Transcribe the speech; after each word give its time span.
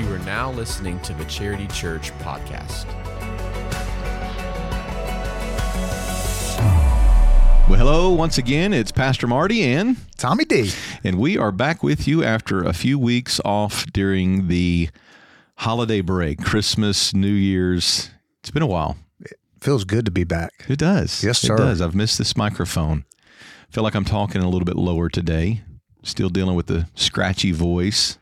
You 0.00 0.10
are 0.14 0.18
now 0.20 0.50
listening 0.50 0.98
to 1.00 1.12
the 1.12 1.26
Charity 1.26 1.66
Church 1.66 2.10
podcast. 2.20 2.86
Well, 7.68 7.78
hello 7.78 8.08
once 8.08 8.38
again. 8.38 8.72
It's 8.72 8.90
Pastor 8.90 9.26
Marty 9.26 9.62
and 9.62 9.98
Tommy 10.16 10.46
D. 10.46 10.72
and 11.04 11.18
we 11.18 11.36
are 11.36 11.52
back 11.52 11.82
with 11.82 12.08
you 12.08 12.24
after 12.24 12.64
a 12.64 12.72
few 12.72 12.98
weeks 12.98 13.42
off 13.44 13.84
during 13.92 14.48
the 14.48 14.88
holiday 15.56 16.00
break, 16.00 16.42
Christmas, 16.42 17.12
New 17.12 17.28
Year's. 17.28 18.10
It's 18.38 18.50
been 18.50 18.62
a 18.62 18.66
while. 18.66 18.96
It 19.20 19.36
feels 19.60 19.84
good 19.84 20.06
to 20.06 20.10
be 20.10 20.24
back. 20.24 20.64
It 20.66 20.78
does. 20.78 21.22
Yes, 21.22 21.40
sir. 21.40 21.52
It 21.52 21.58
does. 21.58 21.82
I've 21.82 21.94
missed 21.94 22.16
this 22.16 22.38
microphone. 22.38 23.04
Feel 23.68 23.84
like 23.84 23.94
I'm 23.94 24.06
talking 24.06 24.40
a 24.40 24.48
little 24.48 24.64
bit 24.64 24.76
lower 24.76 25.10
today. 25.10 25.60
Still 26.04 26.30
dealing 26.30 26.56
with 26.56 26.68
the 26.68 26.88
scratchy 26.94 27.52
voice. 27.52 28.16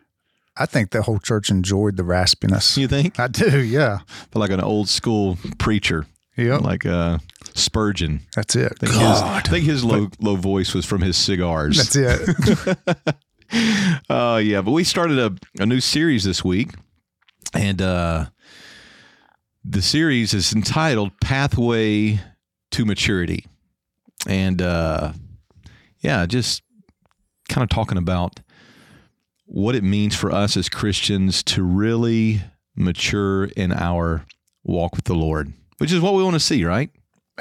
I 0.59 0.67
think 0.67 0.91
the 0.91 1.03
whole 1.03 1.19
church 1.19 1.51
enjoyed 1.51 1.97
the 1.97 2.03
raspiness. 2.03 2.77
You 2.77 2.89
think? 2.89 3.19
I 3.21 3.29
do, 3.29 3.63
yeah. 3.63 3.99
feel 4.33 4.41
like 4.41 4.51
an 4.51 4.61
old 4.61 4.89
school 4.89 5.39
preacher, 5.59 6.07
Yep. 6.37 6.61
like 6.63 6.87
uh, 6.87 7.19
Spurgeon. 7.55 8.21
That's 8.35 8.55
it. 8.57 8.73
I 8.83 8.87
think 8.87 8.93
his, 8.93 9.03
I 9.23 9.41
think 9.41 9.65
his 9.67 9.85
low 9.85 10.09
low 10.21 10.37
voice 10.37 10.75
was 10.75 10.85
from 10.87 11.01
his 11.03 11.17
cigars. 11.17 11.77
That's 11.77 11.97
it. 11.97 12.79
Uh, 14.11 14.37
yeah, 14.45 14.61
but 14.63 14.73
we 14.73 14.85
started 14.85 15.19
a, 15.19 15.35
a 15.63 15.67
new 15.67 15.81
series 15.81 16.25
this 16.25 16.45
week, 16.45 16.71
and 17.55 17.81
uh, 17.81 18.27
the 19.65 19.83
series 19.83 20.35
is 20.35 20.53
entitled 20.53 21.13
Pathway 21.21 22.21
to 22.73 22.85
Maturity. 22.85 23.47
And 24.27 24.61
uh, 24.61 25.13
yeah, 26.01 26.27
just 26.27 26.63
kind 27.49 27.63
of 27.63 27.69
talking 27.69 27.99
about 27.99 28.41
what 29.51 29.75
it 29.75 29.83
means 29.83 30.15
for 30.15 30.31
us 30.31 30.57
as 30.57 30.69
Christians 30.69 31.43
to 31.45 31.63
really 31.63 32.43
mature 32.77 33.45
in 33.45 33.73
our 33.73 34.27
walk 34.63 34.95
with 34.95 35.07
the 35.07 35.15
Lord, 35.15 35.53
which 35.79 35.91
is 35.93 36.01
what 36.01 36.15
we 36.15 36.23
want 36.23 36.35
to 36.35 36.41
see, 36.41 36.65
right? 36.65 36.91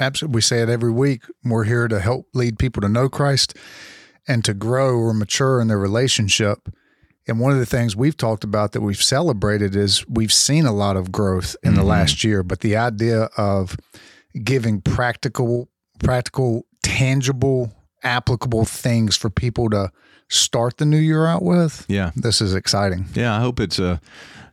Absolutely. 0.00 0.36
We 0.36 0.40
say 0.40 0.62
it 0.62 0.68
every 0.68 0.90
week. 0.90 1.22
We're 1.44 1.64
here 1.64 1.86
to 1.86 2.00
help 2.00 2.26
lead 2.32 2.58
people 2.58 2.80
to 2.82 2.88
know 2.88 3.08
Christ 3.08 3.54
and 4.26 4.44
to 4.44 4.54
grow 4.54 4.96
or 4.96 5.12
mature 5.12 5.60
in 5.60 5.68
their 5.68 5.78
relationship. 5.78 6.68
And 7.26 7.38
one 7.40 7.52
of 7.52 7.58
the 7.58 7.66
things 7.66 7.94
we've 7.94 8.16
talked 8.16 8.42
about 8.42 8.72
that 8.72 8.80
we've 8.80 9.02
celebrated 9.02 9.76
is 9.76 10.06
we've 10.08 10.32
seen 10.32 10.64
a 10.64 10.72
lot 10.72 10.96
of 10.96 11.12
growth 11.12 11.56
in 11.62 11.74
the 11.74 11.82
Mhm. 11.82 11.86
last 11.88 12.24
year, 12.24 12.42
but 12.42 12.60
the 12.60 12.74
idea 12.76 13.24
of 13.36 13.76
giving 14.44 14.80
practical, 14.80 15.68
practical, 16.02 16.64
tangible, 16.82 17.72
applicable 18.02 18.64
things 18.64 19.14
for 19.16 19.28
people 19.28 19.68
to 19.70 19.90
start 20.28 20.76
the 20.78 20.84
new 20.84 20.98
year 20.98 21.26
out 21.26 21.42
with, 21.42 21.84
Yeah. 21.88 22.10
this 22.16 22.40
is 22.40 22.54
exciting. 22.54 23.06
Yeah, 23.14 23.36
I 23.36 23.40
hope 23.40 23.60
it's 23.60 23.78
uh, 23.78 23.98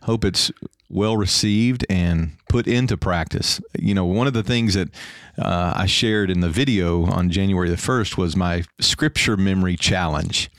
hope 0.03 0.23
it's 0.25 0.51
well 0.89 1.17
received 1.17 1.85
and 1.89 2.31
put 2.47 2.67
into 2.67 2.95
practice. 2.95 3.59
You 3.77 3.93
know, 3.93 4.05
one 4.05 4.27
of 4.27 4.33
the 4.33 4.43
things 4.43 4.75
that 4.75 4.89
uh, 5.37 5.73
I 5.75 5.85
shared 5.87 6.29
in 6.29 6.39
the 6.41 6.49
video 6.49 7.05
on 7.05 7.29
January 7.29 7.69
the 7.69 7.77
first 7.77 8.17
was 8.17 8.35
my 8.35 8.63
scripture 8.79 9.35
memory 9.35 9.75
challenge, 9.75 10.49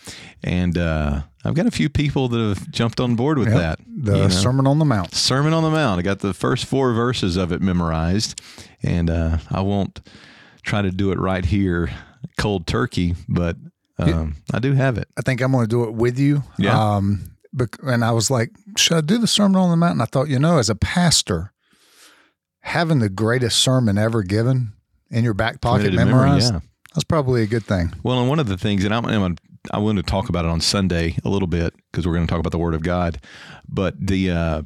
and 0.43 0.77
uh, 0.77 1.23
I've 1.45 1.55
got 1.55 1.67
a 1.67 1.71
few 1.71 1.89
people 1.89 2.29
that 2.29 2.39
have 2.41 2.71
jumped 2.71 3.01
on 3.01 3.15
board 3.15 3.39
with 3.39 3.49
Yep. 3.49 3.57
that. 3.57 3.79
The 3.87 4.17
you 4.17 4.23
know. 4.25 4.29
Sermon 4.29 4.67
on 4.67 4.79
the 4.81 4.85
Mount. 4.85 5.15
Sermon 5.15 5.53
on 5.55 5.63
the 5.63 5.71
Mount. 5.71 5.99
I 6.01 6.03
got 6.03 6.19
the 6.19 6.35
first 6.35 6.67
four 6.67 6.93
verses 6.93 7.37
of 7.37 7.53
it 7.53 7.63
memorized, 7.63 8.39
and 8.83 9.09
uh, 9.09 9.39
I 9.51 9.61
won't 9.63 10.01
try 10.63 10.83
to 10.83 10.91
do 10.91 11.13
it 11.13 11.19
right 11.19 11.45
here, 11.45 11.89
cold 12.37 12.67
turkey, 12.67 13.15
but 13.29 13.57
um, 13.99 14.37
I 14.53 14.59
do 14.59 14.75
have 14.75 14.99
it. 14.99 15.09
I 15.17 15.23
think 15.23 15.41
I'm 15.41 15.53
going 15.53 15.65
to 15.65 15.69
do 15.69 15.85
it 15.85 15.95
with 15.95 16.19
you. 16.19 16.43
Yeah. 16.59 16.97
Um, 16.97 17.37
and 17.83 18.05
I 18.05 18.13
was 18.13 18.31
like, 18.31 18.51
should 18.77 18.97
I 18.97 19.01
do 19.01 19.19
the 19.19 19.27
Sermon 19.27 19.57
on 19.57 19.71
the 19.71 19.77
Mount? 19.77 19.93
And 19.93 20.03
I 20.03 20.07
thought, 20.07 20.29
you 20.29 20.39
know, 20.39 20.59
as 20.59 20.69
a 20.69 20.75
pastor, 20.75 21.53
having 22.61 22.99
the 22.99 23.09
greatest 23.09 23.59
sermon 23.59 23.97
ever 23.97 24.23
given 24.23 24.73
in 25.11 25.25
your 25.25 25.35
back 25.35 25.61
pocket 25.61 25.91
to 25.91 25.97
memory, 25.97 26.39
yeah. 26.41 26.61
that's 26.95 27.05
probably 27.05 27.43
a 27.43 27.47
good 27.47 27.65
thing. 27.65 27.95
Well, 28.03 28.21
and 28.21 28.29
one 28.29 28.41
of 28.41 28.49
the 28.49 28.59
things, 28.59 28.85
and 28.85 28.93
I'm, 28.93 29.07
I'm 29.07 29.37
I 29.73 29.79
want 29.79 29.97
to 29.97 30.03
talk 30.03 30.29
about 30.29 30.45
it 30.45 30.51
on 30.51 30.61
Sunday 30.61 31.17
a 31.25 31.29
little 31.29 31.49
bit 31.49 31.75
because 31.91 32.07
we're 32.07 32.15
going 32.15 32.27
to 32.27 32.31
talk 32.31 32.41
about 32.41 32.53
the 32.53 32.59
Word 32.59 32.75
of 32.75 32.83
God, 32.83 33.21
but 33.69 33.95
the 33.99 34.31
uh, 34.31 34.63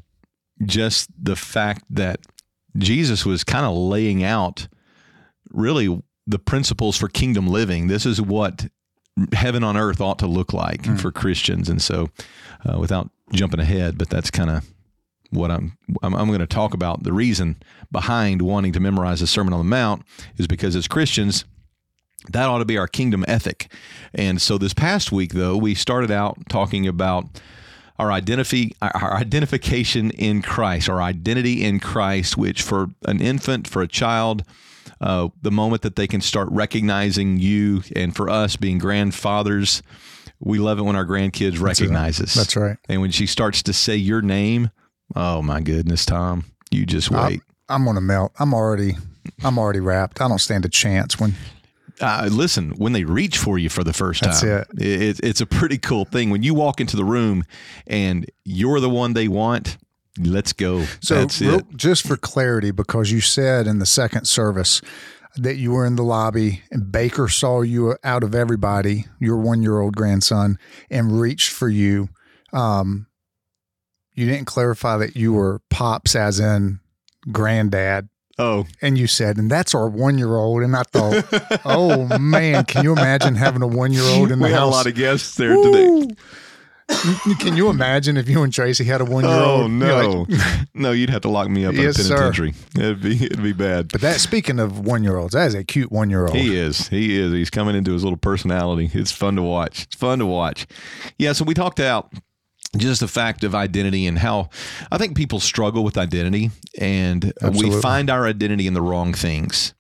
just 0.65 1.09
the 1.23 1.37
fact 1.37 1.85
that 1.91 2.21
Jesus 2.77 3.25
was 3.25 3.45
kind 3.45 3.67
of 3.67 3.75
laying 3.75 4.23
out 4.23 4.69
really 5.51 6.03
the 6.27 6.39
principles 6.39 6.97
for 6.97 7.09
kingdom 7.09 7.47
living. 7.47 7.89
This 7.89 8.07
is 8.07 8.21
what 8.21 8.67
heaven 9.33 9.63
on 9.65 9.77
earth 9.77 10.01
ought 10.01 10.19
to 10.21 10.27
look 10.27 10.53
like 10.53 10.83
Mm. 10.83 11.01
for 11.01 11.11
Christians, 11.13 11.69
and 11.69 11.81
so 11.83 12.11
uh, 12.69 12.79
without 12.79 13.11
jumping 13.33 13.61
ahead, 13.61 13.99
but 13.99 14.09
that's 14.11 14.31
kind 14.31 14.51
of 14.51 14.65
what 15.31 15.51
I'm 15.51 15.77
I'm, 16.03 16.15
I'm 16.15 16.27
going 16.29 16.41
to 16.41 16.47
talk 16.47 16.75
about. 16.75 17.03
The 17.03 17.13
reason 17.13 17.57
behind 17.93 18.43
wanting 18.43 18.73
to 18.73 18.81
memorize 18.81 19.21
the 19.21 19.27
Sermon 19.27 19.53
on 19.53 19.61
the 19.61 19.65
Mount 19.65 20.03
is 20.37 20.47
because 20.47 20.75
as 20.77 20.89
Christians 20.89 21.45
that 22.29 22.45
ought 22.51 22.59
to 22.59 22.67
be 22.67 22.77
our 22.77 22.87
kingdom 22.87 23.25
ethic. 23.27 23.73
And 24.13 24.43
so 24.43 24.59
this 24.59 24.75
past 24.75 25.11
week, 25.11 25.33
though, 25.33 25.57
we 25.57 25.75
started 25.75 26.11
out 26.11 26.37
talking 26.51 26.87
about 26.87 27.25
our 27.99 28.13
identity, 28.13 28.75
our 28.83 29.15
identification 29.15 30.11
in 30.11 30.43
Christ, 30.43 30.91
our 30.91 31.01
identity 31.01 31.65
in 31.65 31.81
Christ, 31.81 32.37
which 32.37 32.61
for 32.61 32.91
an 33.07 33.23
infant, 33.23 33.67
for 33.67 33.81
a 33.81 33.89
child, 33.89 34.45
uh, 35.01 35.29
the 35.41 35.51
moment 35.51 35.83
that 35.83 35.97
they 35.97 36.07
can 36.07 36.21
start 36.21 36.49
recognizing 36.51 37.39
you, 37.39 37.83
and 37.97 38.15
for 38.15 38.29
us 38.29 38.57
being 38.57 38.79
grandfathers, 38.79 39.83
we 40.39 40.59
love 40.59 40.79
it 40.79 40.83
when 40.83 40.97
our 40.97 41.07
grandkids 41.07 41.61
recognize 41.61 42.21
us. 42.21 42.35
That's 42.35 42.57
right. 42.57 42.77
And 42.89 43.01
when 43.01 43.11
she 43.11 43.27
starts 43.27 43.63
to 43.65 43.73
say 43.73 43.97
your 43.97 44.23
name, 44.23 44.71
oh 45.15 45.43
my 45.43 45.61
goodness, 45.61 46.05
Tom, 46.05 46.45
you 46.71 46.87
just 46.87 47.11
wait. 47.11 47.43
I'm 47.69 47.85
going 47.85 47.95
to 47.95 48.01
melt. 48.01 48.33
I'm 48.39 48.53
already, 48.53 48.97
I'm 49.45 49.59
already 49.59 49.81
wrapped. 49.81 50.21
I 50.21 50.29
don't 50.29 50.39
stand 50.39 50.65
a 50.65 50.69
chance 50.69 51.21
when 51.21 51.35
uh, 52.01 52.29
listen, 52.33 52.71
when 52.71 52.93
they 52.93 53.05
reach 53.05 53.37
for 53.37 53.59
you 53.59 53.69
for 53.69 53.85
the 53.85 53.93
first 53.93 54.23
time, 54.23 54.65
it. 54.79 55.21
it's 55.23 55.41
a 55.41 55.47
pretty 55.47 55.79
cool 55.79 56.05
thing. 56.05 56.31
When 56.31 56.43
you 56.43 56.55
walk 56.55 56.81
into 56.81 56.97
the 56.97 57.05
room 57.05 57.45
and 57.87 58.31
you're 58.45 58.81
the 58.81 58.89
one 58.89 59.13
they 59.13 59.29
want, 59.29 59.77
let's 60.19 60.53
go. 60.53 60.87
So, 61.01 61.17
real- 61.41 61.63
just 61.77 62.07
for 62.07 62.17
clarity, 62.17 62.71
because 62.71 63.11
you 63.11 63.21
said 63.21 63.67
in 63.67 63.79
the 63.79 63.87
second 63.87 64.27
service 64.27 64.81
that 65.37 65.57
you 65.57 65.73
were 65.73 65.87
in 65.87 65.97
the 65.97 66.03
lobby 66.03 66.63
and 66.71 66.91
Baker 66.91 67.29
saw 67.29 67.61
you 67.63 67.97
out 68.03 68.25
of 68.25 68.35
everybody, 68.35 69.07
your 69.21 69.37
one 69.37 69.63
year 69.63 69.81
old 69.81 69.95
grandson, 69.97 70.59
and 70.91 71.21
reached 71.21 71.51
for 71.53 71.69
you. 71.69 72.09
Um, 72.53 73.07
you 74.15 74.27
didn't 74.27 74.47
clarify 74.47 74.97
that 74.99 75.17
you 75.17 75.33
were 75.33 75.61
pops, 75.71 76.17
as 76.17 76.41
in 76.41 76.81
granddad. 77.31 78.09
Oh, 78.39 78.67
And 78.81 78.97
you 78.97 79.07
said, 79.07 79.37
and 79.37 79.51
that's 79.51 79.75
our 79.75 79.89
one 79.89 80.17
year 80.17 80.35
old. 80.35 80.63
And 80.63 80.75
I 80.75 80.83
thought, 80.85 81.61
oh 81.65 82.19
man, 82.19 82.65
can 82.65 82.85
you 82.85 82.93
imagine 82.93 83.35
having 83.35 83.61
a 83.63 83.67
one 83.67 83.93
year 83.93 84.03
old 84.03 84.31
in 84.33 84.39
the 84.39 84.47
we 84.47 84.51
had 84.51 84.63
a 84.63 84.67
lot 84.67 84.87
of 84.87 84.95
guests 84.95 85.37
there 85.37 85.55
today. 85.55 86.09
Can 87.39 87.57
you 87.57 87.71
imagine 87.71 88.17
if 88.17 88.29
you 88.29 88.43
and 88.43 88.53
Tracy 88.53 88.85
had 88.85 89.01
a 89.01 89.05
one 89.05 89.25
year 89.25 89.33
old? 89.33 89.61
Oh 89.63 89.67
no, 89.67 90.27
no! 90.75 90.93
You'd 90.93 91.11
have 91.11 91.23
to 91.23 91.29
lock 91.29 91.49
me 91.49 91.65
up 91.65 91.75
Yes, 91.75 91.99
in 91.99 92.05
a 92.05 92.09
sir. 92.09 92.17
penitentiary. 92.17 92.55
It'd 92.77 93.01
be 93.03 93.25
it'd 93.25 93.43
be 93.43 93.53
bad. 93.53 93.89
But 93.93 94.01
that 94.03 94.21
speaking 94.21 94.59
of 94.59 94.81
one 94.81 95.03
year 95.05 95.17
olds, 95.17 95.35
that 95.35 95.47
is 95.47 95.55
a 95.55 95.65
cute 95.65 95.91
one 95.93 96.11
year 96.11 96.27
old. 96.27 96.37
He 96.37 96.57
is. 96.57 96.89
He 96.89 97.19
is. 97.19 97.33
He's 97.33 97.51
coming 97.51 97.77
into 97.77 97.93
his 97.93 98.03
little 98.03 98.19
personality. 98.19 98.91
It's 98.93 99.13
fun 99.13 99.37
to 99.37 99.43
watch. 99.43 99.85
It's 99.85 99.97
fun 99.97 100.19
to 100.19 100.27
watch. 100.27 100.67
Yeah. 101.19 101.33
So 101.33 101.45
we 101.45 101.55
talked 101.55 101.81
out 101.81 102.13
just 102.77 103.01
the 103.01 103.09
fact 103.09 103.43
of 103.45 103.55
identity 103.55 104.07
and 104.07 104.19
how 104.19 104.49
I 104.93 104.99
think 104.99 105.17
people 105.17 105.41
struggle 105.41 105.83
with 105.85 105.97
identity 105.99 106.51
and 106.79 107.33
we 107.53 107.71
find 107.81 108.11
our 108.11 108.27
identity 108.27 108.67
in 108.67 108.75
the 108.75 108.83
wrong 108.83 109.13
things. 109.15 109.75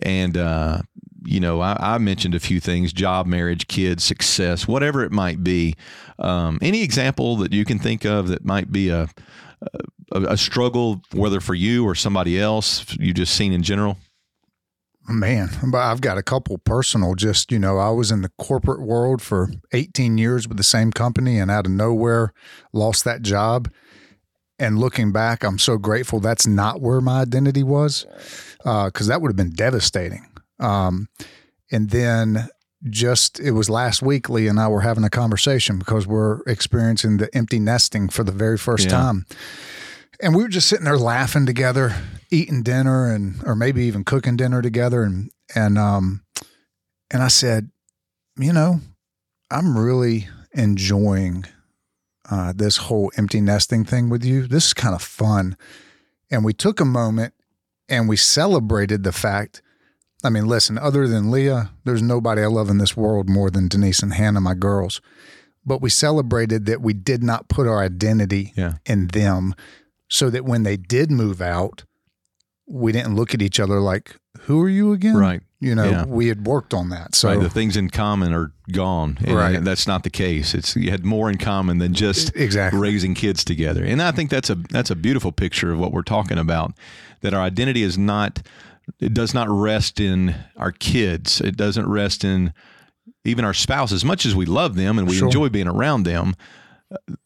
And, 0.00 0.36
uh, 0.36 0.82
you 1.24 1.40
know, 1.40 1.60
I, 1.60 1.76
I 1.78 1.98
mentioned 1.98 2.34
a 2.34 2.40
few 2.40 2.60
things 2.60 2.92
job, 2.92 3.26
marriage, 3.26 3.68
kids, 3.68 4.04
success, 4.04 4.66
whatever 4.66 5.04
it 5.04 5.12
might 5.12 5.42
be. 5.42 5.74
Um, 6.18 6.58
any 6.62 6.82
example 6.82 7.36
that 7.36 7.52
you 7.52 7.64
can 7.64 7.78
think 7.78 8.04
of 8.04 8.28
that 8.28 8.44
might 8.44 8.72
be 8.72 8.88
a, 8.88 9.08
a, 10.12 10.20
a 10.22 10.36
struggle, 10.36 11.02
whether 11.12 11.40
for 11.40 11.54
you 11.54 11.84
or 11.84 11.94
somebody 11.94 12.40
else, 12.40 12.96
you 12.98 13.12
just 13.12 13.34
seen 13.34 13.52
in 13.52 13.62
general? 13.62 13.96
Man, 15.08 15.50
I've 15.74 16.00
got 16.00 16.16
a 16.16 16.22
couple 16.22 16.58
personal. 16.58 17.16
Just 17.16 17.50
you 17.50 17.58
know, 17.58 17.78
I 17.78 17.90
was 17.90 18.12
in 18.12 18.22
the 18.22 18.30
corporate 18.38 18.82
world 18.82 19.20
for 19.20 19.50
18 19.72 20.16
years 20.16 20.46
with 20.46 20.58
the 20.58 20.62
same 20.62 20.92
company, 20.92 21.38
and 21.38 21.50
out 21.50 21.66
of 21.66 21.72
nowhere, 21.72 22.32
lost 22.72 23.04
that 23.04 23.22
job. 23.22 23.68
And 24.60 24.78
looking 24.78 25.10
back, 25.10 25.42
I'm 25.42 25.58
so 25.58 25.76
grateful 25.76 26.20
that's 26.20 26.46
not 26.46 26.80
where 26.80 27.00
my 27.00 27.22
identity 27.22 27.64
was, 27.64 28.06
because 28.58 29.08
that 29.08 29.20
would 29.20 29.30
have 29.30 29.36
been 29.36 29.50
devastating. 29.50 30.28
Um, 30.58 31.08
and 31.70 31.90
then 31.90 32.48
just 32.88 33.38
it 33.40 33.52
was 33.52 33.70
last 33.70 34.02
week, 34.02 34.28
Lee 34.28 34.48
and 34.48 34.58
I 34.58 34.68
were 34.68 34.80
having 34.80 35.04
a 35.04 35.10
conversation 35.10 35.78
because 35.78 36.06
we're 36.06 36.40
experiencing 36.46 37.16
the 37.18 37.34
empty 37.34 37.58
nesting 37.58 38.08
for 38.08 38.24
the 38.24 38.32
very 38.32 38.58
first 38.58 38.84
Yeah. 38.86 38.90
time. 38.90 39.26
And 40.20 40.34
we 40.36 40.42
were 40.42 40.48
just 40.48 40.68
sitting 40.68 40.84
there 40.84 40.98
laughing 40.98 41.46
together, 41.46 41.94
eating 42.30 42.62
dinner 42.62 43.12
and 43.12 43.42
or 43.44 43.54
maybe 43.56 43.84
even 43.84 44.04
cooking 44.04 44.36
dinner 44.36 44.62
together 44.62 45.02
and 45.02 45.30
and 45.54 45.78
um 45.78 46.22
and 47.10 47.22
I 47.22 47.28
said, 47.28 47.70
you 48.36 48.52
know, 48.52 48.80
I'm 49.50 49.76
really 49.76 50.28
enjoying 50.52 51.44
uh, 52.30 52.52
this 52.56 52.76
whole 52.78 53.12
empty 53.16 53.40
nesting 53.40 53.84
thing 53.84 54.08
with 54.08 54.24
you. 54.24 54.46
This 54.46 54.66
is 54.66 54.74
kind 54.74 54.94
of 54.94 55.02
fun. 55.02 55.56
And 56.30 56.44
we 56.44 56.54
took 56.54 56.80
a 56.80 56.84
moment 56.86 57.34
and 57.88 58.08
we 58.08 58.16
celebrated 58.16 59.02
the 59.04 59.12
fact. 59.12 59.60
I 60.24 60.30
mean, 60.30 60.46
listen, 60.46 60.78
other 60.78 61.08
than 61.08 61.30
Leah, 61.30 61.70
there's 61.84 62.02
nobody 62.02 62.42
I 62.42 62.46
love 62.46 62.70
in 62.70 62.78
this 62.78 62.96
world 62.96 63.28
more 63.28 63.50
than 63.50 63.68
Denise 63.68 64.02
and 64.02 64.14
Hannah, 64.14 64.40
my 64.40 64.54
girls. 64.54 65.00
But 65.64 65.80
we 65.82 65.90
celebrated 65.90 66.66
that 66.66 66.80
we 66.80 66.92
did 66.92 67.22
not 67.22 67.48
put 67.48 67.66
our 67.66 67.80
identity 67.82 68.52
Yeah. 68.56 68.74
in 68.86 69.08
them 69.08 69.54
so 70.08 70.30
that 70.30 70.44
when 70.44 70.62
they 70.62 70.76
did 70.76 71.10
move 71.10 71.40
out, 71.40 71.84
we 72.66 72.92
didn't 72.92 73.16
look 73.16 73.34
at 73.34 73.42
each 73.42 73.58
other 73.60 73.80
like, 73.80 74.16
who 74.42 74.60
are 74.62 74.68
you 74.68 74.92
again? 74.92 75.16
Right. 75.16 75.40
You 75.60 75.74
know, 75.74 75.88
Yeah. 75.90 76.04
we 76.06 76.28
had 76.28 76.46
worked 76.46 76.74
on 76.74 76.88
that. 76.90 77.14
So 77.14 77.28
right, 77.28 77.40
the 77.40 77.50
things 77.50 77.76
in 77.76 77.90
common 77.90 78.32
are 78.32 78.52
gone. 78.72 79.18
And 79.24 79.36
Right. 79.36 79.62
that's 79.62 79.86
not 79.86 80.02
the 80.02 80.10
case. 80.10 80.54
It's 80.54 80.74
you 80.74 80.90
had 80.90 81.04
more 81.04 81.30
in 81.30 81.38
common 81.38 81.78
than 81.78 81.94
just 81.94 82.34
exactly. 82.34 82.80
raising 82.80 83.14
kids 83.14 83.44
together. 83.44 83.84
And 83.84 84.02
I 84.02 84.10
think 84.10 84.30
that's 84.30 84.50
a 84.50 84.56
that's 84.70 84.90
a 84.90 84.96
beautiful 84.96 85.30
picture 85.32 85.72
of 85.72 85.78
what 85.78 85.92
we're 85.92 86.02
talking 86.02 86.38
about. 86.38 86.72
That 87.20 87.34
our 87.34 87.42
identity 87.42 87.82
is 87.82 87.96
not 87.98 88.42
it 89.00 89.14
does 89.14 89.34
not 89.34 89.48
rest 89.48 90.00
in 90.00 90.34
our 90.56 90.72
kids. 90.72 91.40
It 91.40 91.56
doesn't 91.56 91.88
rest 91.88 92.24
in 92.24 92.52
even 93.24 93.44
our 93.44 93.54
spouse 93.54 93.92
as 93.92 94.04
much 94.04 94.26
as 94.26 94.34
we 94.34 94.46
love 94.46 94.74
them 94.76 94.98
and 94.98 95.08
we 95.08 95.16
Sure. 95.16 95.26
enjoy 95.28 95.48
being 95.48 95.68
around 95.68 96.02
them. 96.04 96.34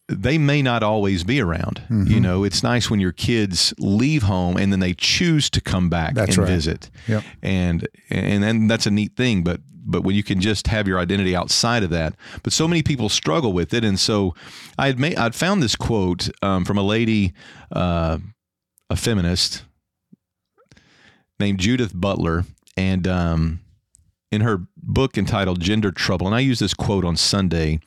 They 0.08 0.38
may 0.38 0.62
not 0.62 0.82
always 0.84 1.24
be 1.24 1.40
around. 1.40 1.82
Mm-hmm. 1.90 2.06
You 2.06 2.20
know, 2.20 2.44
it's 2.44 2.62
nice 2.62 2.88
when 2.88 3.00
your 3.00 3.10
kids 3.12 3.74
leave 3.78 4.22
home 4.22 4.56
and 4.56 4.70
then 4.72 4.78
they 4.80 4.94
choose 4.94 5.50
to 5.50 5.60
come 5.60 5.88
back 5.90 6.14
That's 6.14 6.36
and 6.36 6.38
right. 6.38 6.48
visit 6.48 6.90
Yep. 7.08 7.24
and 7.42 7.88
and 8.10 8.42
then 8.42 8.68
that's 8.68 8.86
a 8.86 8.90
neat 8.92 9.16
thing 9.16 9.42
but 9.42 9.60
but 9.88 10.02
when 10.02 10.14
you 10.16 10.22
can 10.22 10.40
just 10.40 10.66
have 10.68 10.86
your 10.88 10.98
identity 11.00 11.34
outside 11.34 11.82
of 11.82 11.90
that 11.90 12.14
but 12.42 12.52
so 12.52 12.66
many 12.68 12.82
people 12.82 13.08
struggle 13.08 13.52
with 13.52 13.72
it 13.74 13.84
and 13.84 13.98
so 14.00 14.34
i 14.78 14.86
had 14.88 14.98
made 14.98 15.16
i'd 15.16 15.34
found 15.34 15.62
this 15.62 15.76
quote 15.76 16.28
um, 16.42 16.64
from 16.64 16.76
a 16.78 16.82
lady 16.82 17.32
uh, 17.72 18.18
a 18.90 18.96
feminist 18.96 19.64
named 21.38 21.58
judith 21.58 21.92
butler 21.94 22.44
and 22.76 23.06
um, 23.06 23.60
in 24.30 24.40
her 24.40 24.62
book 24.76 25.16
entitled 25.16 25.60
gender 25.60 25.90
trouble 25.90 26.26
and 26.26 26.36
i 26.36 26.40
use 26.40 26.58
this 26.58 26.74
quote 26.74 27.04
on 27.04 27.16
sunday 27.16 27.78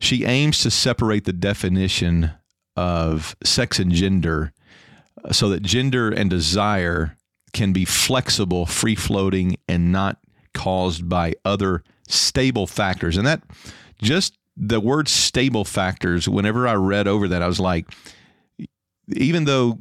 she 0.00 0.24
aims 0.24 0.58
to 0.58 0.70
separate 0.70 1.24
the 1.24 1.32
definition 1.32 2.30
of 2.76 3.36
sex 3.44 3.78
and 3.78 3.92
gender 3.92 4.52
uh, 5.24 5.32
so 5.32 5.48
that 5.48 5.62
gender 5.62 6.10
and 6.10 6.28
desire 6.28 7.16
can 7.54 7.72
be 7.72 7.84
flexible, 7.84 8.66
free 8.66 8.96
floating, 8.96 9.56
and 9.68 9.90
not 9.90 10.18
caused 10.52 11.08
by 11.08 11.34
other 11.44 11.82
stable 12.06 12.66
factors. 12.66 13.16
And 13.16 13.26
that 13.26 13.42
just 14.02 14.36
the 14.56 14.80
word 14.80 15.08
stable 15.08 15.64
factors, 15.64 16.28
whenever 16.28 16.68
I 16.68 16.74
read 16.74 17.08
over 17.08 17.28
that, 17.28 17.42
I 17.42 17.46
was 17.46 17.60
like, 17.60 17.86
even 19.08 19.44
though, 19.44 19.78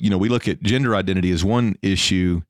you 0.00 0.10
know, 0.10 0.18
we 0.18 0.28
look 0.28 0.48
at 0.48 0.62
gender 0.62 0.94
identity 0.94 1.30
as 1.30 1.44
one 1.44 1.76
issue, 1.80 2.42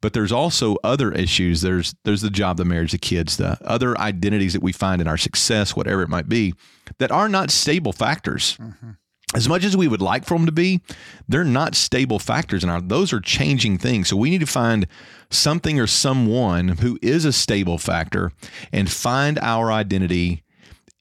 but 0.00 0.12
there's 0.12 0.32
also 0.32 0.76
other 0.84 1.12
issues. 1.12 1.60
There's 1.60 1.94
there's 2.04 2.22
the 2.22 2.30
job, 2.30 2.56
the 2.56 2.64
marriage, 2.64 2.92
the 2.92 2.98
kids, 2.98 3.36
the 3.36 3.58
other 3.64 3.98
identities 3.98 4.52
that 4.52 4.62
we 4.62 4.72
find 4.72 5.00
in 5.00 5.08
our 5.08 5.16
success, 5.16 5.74
whatever 5.74 6.02
it 6.02 6.08
might 6.08 6.28
be, 6.28 6.54
that 6.98 7.10
are 7.10 7.28
not 7.28 7.50
stable 7.50 7.92
factors 7.92 8.56
mm-hmm. 8.60 8.90
as 9.34 9.48
much 9.48 9.64
as 9.64 9.76
we 9.76 9.88
would 9.88 10.00
like 10.00 10.24
for 10.24 10.36
them 10.36 10.46
to 10.46 10.52
be, 10.52 10.80
they're 11.28 11.44
not 11.44 11.74
stable 11.74 12.18
factors 12.18 12.62
in 12.62 12.70
our. 12.70 12.80
Those 12.80 13.12
are 13.12 13.20
changing 13.20 13.78
things. 13.78 14.08
So 14.08 14.16
we 14.16 14.30
need 14.30 14.40
to 14.40 14.46
find 14.46 14.86
something 15.30 15.78
or 15.80 15.86
someone 15.86 16.68
who 16.68 16.98
is 17.02 17.24
a 17.24 17.32
stable 17.32 17.78
factor 17.78 18.32
and 18.72 18.90
find 18.90 19.38
our 19.40 19.72
identity 19.72 20.44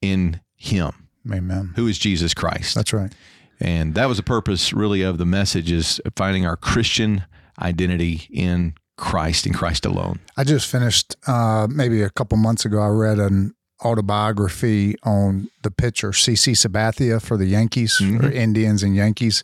in 0.01 0.41
Him, 0.55 0.91
Amen. 1.31 1.73
who 1.75 1.87
is 1.87 1.99
Jesus 1.99 2.33
Christ. 2.33 2.75
That's 2.75 2.93
right. 2.93 3.11
And 3.59 3.95
that 3.95 4.07
was 4.07 4.17
the 4.17 4.23
purpose, 4.23 4.71
really, 4.73 5.01
of 5.01 5.17
the 5.17 5.25
message: 5.25 5.71
is 5.71 6.01
finding 6.15 6.45
our 6.45 6.57
Christian 6.57 7.23
identity 7.59 8.27
in 8.31 8.75
Christ, 8.97 9.45
in 9.45 9.53
Christ 9.53 9.85
alone. 9.85 10.19
I 10.35 10.43
just 10.43 10.67
finished 10.67 11.15
uh, 11.27 11.67
maybe 11.69 12.01
a 12.01 12.09
couple 12.09 12.37
months 12.37 12.65
ago. 12.65 12.81
I 12.81 12.87
read 12.87 13.19
an 13.19 13.53
autobiography 13.85 14.95
on 15.03 15.49
the 15.61 15.71
pitcher 15.71 16.09
CC 16.09 16.53
Sabathia 16.53 17.21
for 17.21 17.37
the 17.37 17.45
Yankees 17.45 18.01
or 18.01 18.31
Indians 18.31 18.81
and 18.81 18.95
Yankees, 18.95 19.43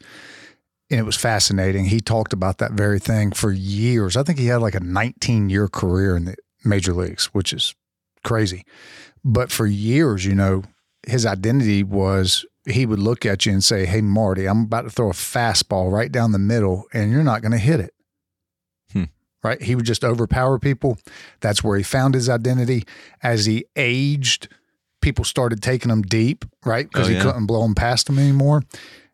and 0.89 0.99
it 0.99 1.03
was 1.03 1.15
fascinating. 1.15 1.85
He 1.85 1.99
talked 1.99 2.33
about 2.33 2.57
that 2.57 2.71
very 2.71 2.99
thing 2.99 3.31
for 3.31 3.51
years. 3.51 4.17
I 4.17 4.23
think 4.23 4.39
he 4.39 4.47
had 4.47 4.61
like 4.61 4.75
a 4.75 4.79
19 4.79 5.49
year 5.49 5.67
career 5.67 6.17
in 6.17 6.25
the 6.25 6.35
major 6.65 6.93
leagues, 6.93 7.27
which 7.27 7.53
is 7.53 7.75
crazy. 8.23 8.65
But 9.23 9.51
for 9.51 9.67
years, 9.67 10.25
you 10.25 10.35
know, 10.35 10.63
his 11.05 11.25
identity 11.25 11.83
was 11.83 12.45
he 12.65 12.85
would 12.85 12.99
look 12.99 13.25
at 13.25 13.45
you 13.45 13.51
and 13.51 13.63
say, 13.63 13.85
"Hey, 13.85 14.01
Marty, 14.01 14.47
I'm 14.47 14.63
about 14.63 14.83
to 14.83 14.89
throw 14.89 15.09
a 15.09 15.13
fastball 15.13 15.91
right 15.91 16.11
down 16.11 16.31
the 16.31 16.39
middle, 16.39 16.85
and 16.93 17.11
you're 17.11 17.23
not 17.23 17.41
going 17.41 17.51
to 17.51 17.57
hit 17.57 17.79
it." 17.79 17.93
Right? 19.43 19.61
He 19.61 19.75
would 19.75 19.85
just 19.85 20.03
overpower 20.03 20.57
people. 20.59 20.97
That's 21.41 21.63
where 21.63 21.77
he 21.77 21.83
found 21.83 22.15
his 22.15 22.29
identity. 22.29 22.83
As 23.21 23.45
he 23.45 23.65
aged, 23.75 24.47
people 25.01 25.25
started 25.25 25.61
taking 25.61 25.91
him 25.91 26.01
deep, 26.01 26.45
right? 26.65 26.87
Because 26.89 27.07
Oh, 27.09 27.11
he 27.13 27.19
couldn't 27.19 27.45
blow 27.45 27.63
him 27.65 27.75
past 27.75 28.09
him 28.09 28.17
anymore. 28.19 28.63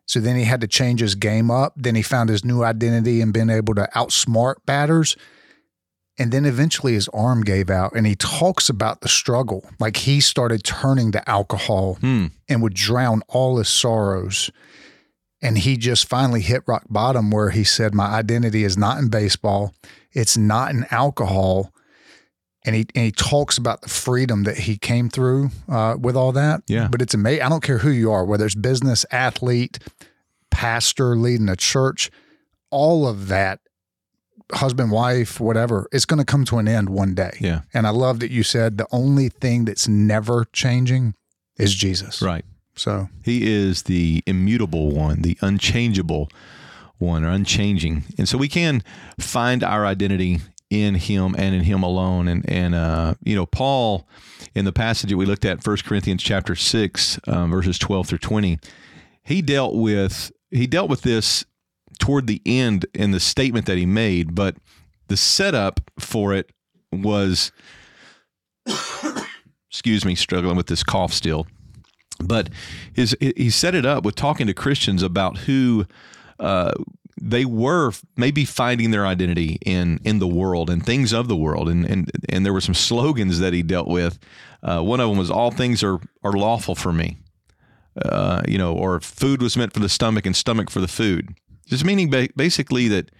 So 0.06 0.18
then 0.20 0.36
he 0.36 0.44
had 0.44 0.60
to 0.62 0.66
change 0.66 1.00
his 1.00 1.14
game 1.14 1.50
up. 1.50 1.72
Then 1.76 1.94
he 1.94 2.02
found 2.02 2.30
his 2.30 2.44
new 2.44 2.62
identity 2.64 3.20
and 3.20 3.32
being 3.32 3.50
able 3.50 3.74
to 3.76 3.88
outsmart 3.94 4.56
batters. 4.66 5.16
And 6.18 6.32
then 6.32 6.44
eventually 6.44 6.94
his 6.94 7.08
arm 7.08 7.42
gave 7.42 7.70
out 7.70 7.92
and 7.94 8.06
he 8.06 8.14
talks 8.14 8.68
about 8.68 9.00
the 9.00 9.08
struggle. 9.08 9.64
Like 9.78 9.96
he 9.98 10.20
started 10.20 10.64
turning 10.64 11.12
to 11.12 11.30
alcohol 11.30 11.94
Hmm. 12.00 12.26
and 12.48 12.60
would 12.62 12.74
drown 12.74 13.22
all 13.28 13.56
his 13.58 13.68
sorrows. 13.68 14.50
And 15.40 15.56
he 15.56 15.76
just 15.78 16.06
finally 16.08 16.42
hit 16.42 16.62
rock 16.66 16.84
bottom 16.90 17.30
where 17.30 17.50
he 17.50 17.64
said, 17.64 17.94
My 17.94 18.06
identity 18.08 18.64
is 18.64 18.76
not 18.76 18.98
in 18.98 19.08
baseball, 19.08 19.72
it's 20.12 20.36
not 20.36 20.70
in 20.70 20.86
alcohol. 20.90 21.72
And 22.64 22.76
he, 22.76 22.86
and 22.94 23.06
he 23.06 23.12
talks 23.12 23.56
about 23.56 23.80
the 23.80 23.88
freedom 23.88 24.42
that 24.44 24.58
he 24.58 24.76
came 24.76 25.08
through 25.08 25.50
uh, 25.68 25.96
with 25.98 26.14
all 26.14 26.32
that. 26.32 26.62
Yeah. 26.66 26.88
But 26.88 27.00
it's 27.00 27.14
amazing. 27.14 27.42
I 27.42 27.48
don't 27.48 27.62
care 27.62 27.78
who 27.78 27.90
you 27.90 28.12
are, 28.12 28.24
whether 28.24 28.44
it's 28.44 28.54
business, 28.54 29.06
athlete, 29.10 29.78
pastor, 30.50 31.16
leading 31.16 31.48
a 31.48 31.56
church, 31.56 32.10
all 32.70 33.08
of 33.08 33.28
that, 33.28 33.60
husband, 34.52 34.90
wife, 34.90 35.40
whatever, 35.40 35.88
it's 35.92 36.04
going 36.04 36.18
to 36.18 36.24
come 36.24 36.44
to 36.46 36.58
an 36.58 36.68
end 36.68 36.90
one 36.90 37.14
day. 37.14 37.36
Yeah. 37.40 37.62
And 37.72 37.86
I 37.86 37.90
love 37.90 38.20
that 38.20 38.30
you 38.30 38.42
said 38.42 38.76
the 38.76 38.86
only 38.92 39.28
thing 39.28 39.64
that's 39.64 39.88
never 39.88 40.46
changing 40.52 41.14
is 41.56 41.74
Jesus. 41.74 42.20
Right. 42.20 42.44
So 42.74 43.08
He 43.24 43.50
is 43.50 43.84
the 43.84 44.22
immutable 44.26 44.90
one, 44.90 45.22
the 45.22 45.38
unchangeable 45.40 46.30
one, 47.00 47.24
or 47.24 47.30
unchanging. 47.30 48.04
And 48.18 48.28
so 48.28 48.38
we 48.38 48.48
can 48.48 48.82
find 49.18 49.64
our 49.64 49.86
identity 49.86 50.40
in 50.68 50.94
Him 50.94 51.34
and 51.36 51.54
in 51.54 51.62
Him 51.62 51.82
alone. 51.82 52.28
And 52.28 52.48
and 52.48 52.74
uh, 52.74 53.14
you 53.22 53.34
know, 53.34 53.46
Paul, 53.46 54.06
in 54.54 54.64
the 54.64 54.72
passage 54.72 55.10
that 55.10 55.16
we 55.16 55.26
looked 55.26 55.44
at, 55.44 55.66
1 55.66 55.76
Corinthians 55.78 56.22
chapter 56.22 56.54
six, 56.54 57.18
um, 57.26 57.50
verses 57.50 57.78
twelve 57.78 58.08
through 58.08 58.18
twenty, 58.18 58.58
he 59.22 59.42
dealt 59.42 59.74
with 59.74 60.32
he 60.50 60.66
dealt 60.66 60.90
with 60.90 61.02
this 61.02 61.44
toward 61.98 62.26
the 62.26 62.40
end 62.46 62.86
in 62.94 63.10
the 63.10 63.20
statement 63.20 63.66
that 63.66 63.76
he 63.76 63.86
made, 63.86 64.34
but 64.34 64.56
the 65.08 65.16
setup 65.16 65.80
for 65.98 66.32
it 66.32 66.50
was 66.92 67.52
excuse 69.70 70.04
me, 70.04 70.14
struggling 70.14 70.56
with 70.56 70.66
this 70.66 70.82
cough 70.82 71.12
still 71.12 71.46
but 72.22 72.50
his 72.92 73.16
he 73.20 73.50
set 73.50 73.74
it 73.74 73.86
up 73.86 74.04
with 74.04 74.14
talking 74.14 74.46
to 74.46 74.54
Christians 74.54 75.02
about 75.02 75.38
who 75.38 75.86
uh, 76.40 76.72
they 77.20 77.44
were 77.44 77.92
maybe 78.16 78.44
finding 78.44 78.90
their 78.90 79.06
identity 79.06 79.58
in 79.64 80.00
in 80.04 80.18
the 80.18 80.26
world 80.26 80.70
and 80.70 80.84
things 80.84 81.12
of 81.12 81.28
the 81.28 81.36
world 81.36 81.68
and 81.68 81.84
and 81.84 82.10
and 82.28 82.44
there 82.44 82.52
were 82.52 82.60
some 82.62 82.74
slogans 82.74 83.38
that 83.38 83.52
he 83.52 83.62
dealt 83.62 83.88
with. 83.88 84.18
Uh, 84.62 84.80
one 84.80 85.00
of 85.00 85.08
them 85.08 85.18
was 85.18 85.30
"All 85.30 85.50
things 85.50 85.82
are 85.82 86.00
are 86.24 86.32
lawful 86.32 86.74
for 86.74 86.92
me," 86.92 87.18
uh, 88.02 88.42
you 88.48 88.58
know, 88.58 88.74
or 88.74 89.00
"Food 89.00 89.42
was 89.42 89.56
meant 89.56 89.72
for 89.72 89.80
the 89.80 89.88
stomach 89.88 90.26
and 90.26 90.34
stomach 90.34 90.70
for 90.70 90.80
the 90.80 90.88
food." 90.88 91.34
Just 91.66 91.84
meaning 91.84 92.10
ba- 92.10 92.28
basically 92.34 92.88
that 92.88 93.10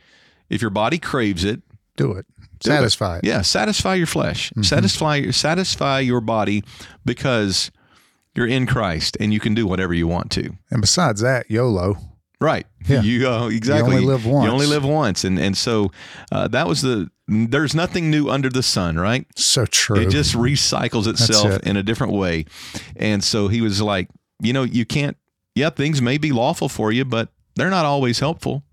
if 0.48 0.60
your 0.60 0.70
body 0.70 0.98
craves 0.98 1.44
it, 1.44 1.62
do 1.96 2.12
it. 2.12 2.26
do. 2.58 2.70
Satisfy 2.70 3.18
it. 3.18 3.24
Yeah, 3.24 3.42
satisfy 3.42 3.94
your 3.94 4.06
flesh. 4.06 4.52
Satisfy 4.62 5.30
satisfy 5.30 6.00
your 6.00 6.20
body 6.20 6.64
because 7.04 7.70
you're 8.34 8.46
in 8.46 8.66
Christ 8.66 9.16
and 9.20 9.32
you 9.32 9.40
can 9.40 9.54
do 9.54 9.66
whatever 9.66 9.92
you 9.92 10.08
want 10.08 10.30
to. 10.32 10.56
And 10.70 10.80
besides 10.80 11.20
that, 11.20 11.50
YOLO. 11.50 12.09
Right. 12.40 12.66
Yeah. 12.88 13.02
You 13.02 13.28
uh, 13.28 13.48
exactly. 13.48 13.96
only 13.96 14.06
live 14.06 14.24
You 14.24 14.32
only 14.32 14.66
live 14.66 14.84
once, 14.84 15.24
and 15.24 15.38
and 15.38 15.56
so 15.56 15.92
uh, 16.32 16.48
that 16.48 16.66
was 16.66 16.82
the. 16.82 17.10
There's 17.28 17.74
nothing 17.74 18.10
new 18.10 18.28
under 18.28 18.48
the 18.48 18.62
sun, 18.62 18.96
right? 18.96 19.26
So 19.36 19.66
true. 19.66 20.00
It 20.00 20.10
just 20.10 20.34
recycles 20.34 21.06
itself 21.06 21.52
it. 21.52 21.66
in 21.66 21.76
a 21.76 21.82
different 21.82 22.14
way, 22.14 22.46
and 22.96 23.22
so 23.22 23.48
he 23.48 23.60
was 23.60 23.80
like, 23.82 24.08
you 24.40 24.52
know, 24.52 24.62
you 24.62 24.86
can't. 24.86 25.16
Yeah, 25.54 25.70
things 25.70 26.00
may 26.00 26.16
be 26.16 26.32
lawful 26.32 26.68
for 26.68 26.90
you, 26.90 27.04
but 27.04 27.28
they're 27.56 27.70
not 27.70 27.84
always 27.84 28.20
helpful. 28.20 28.64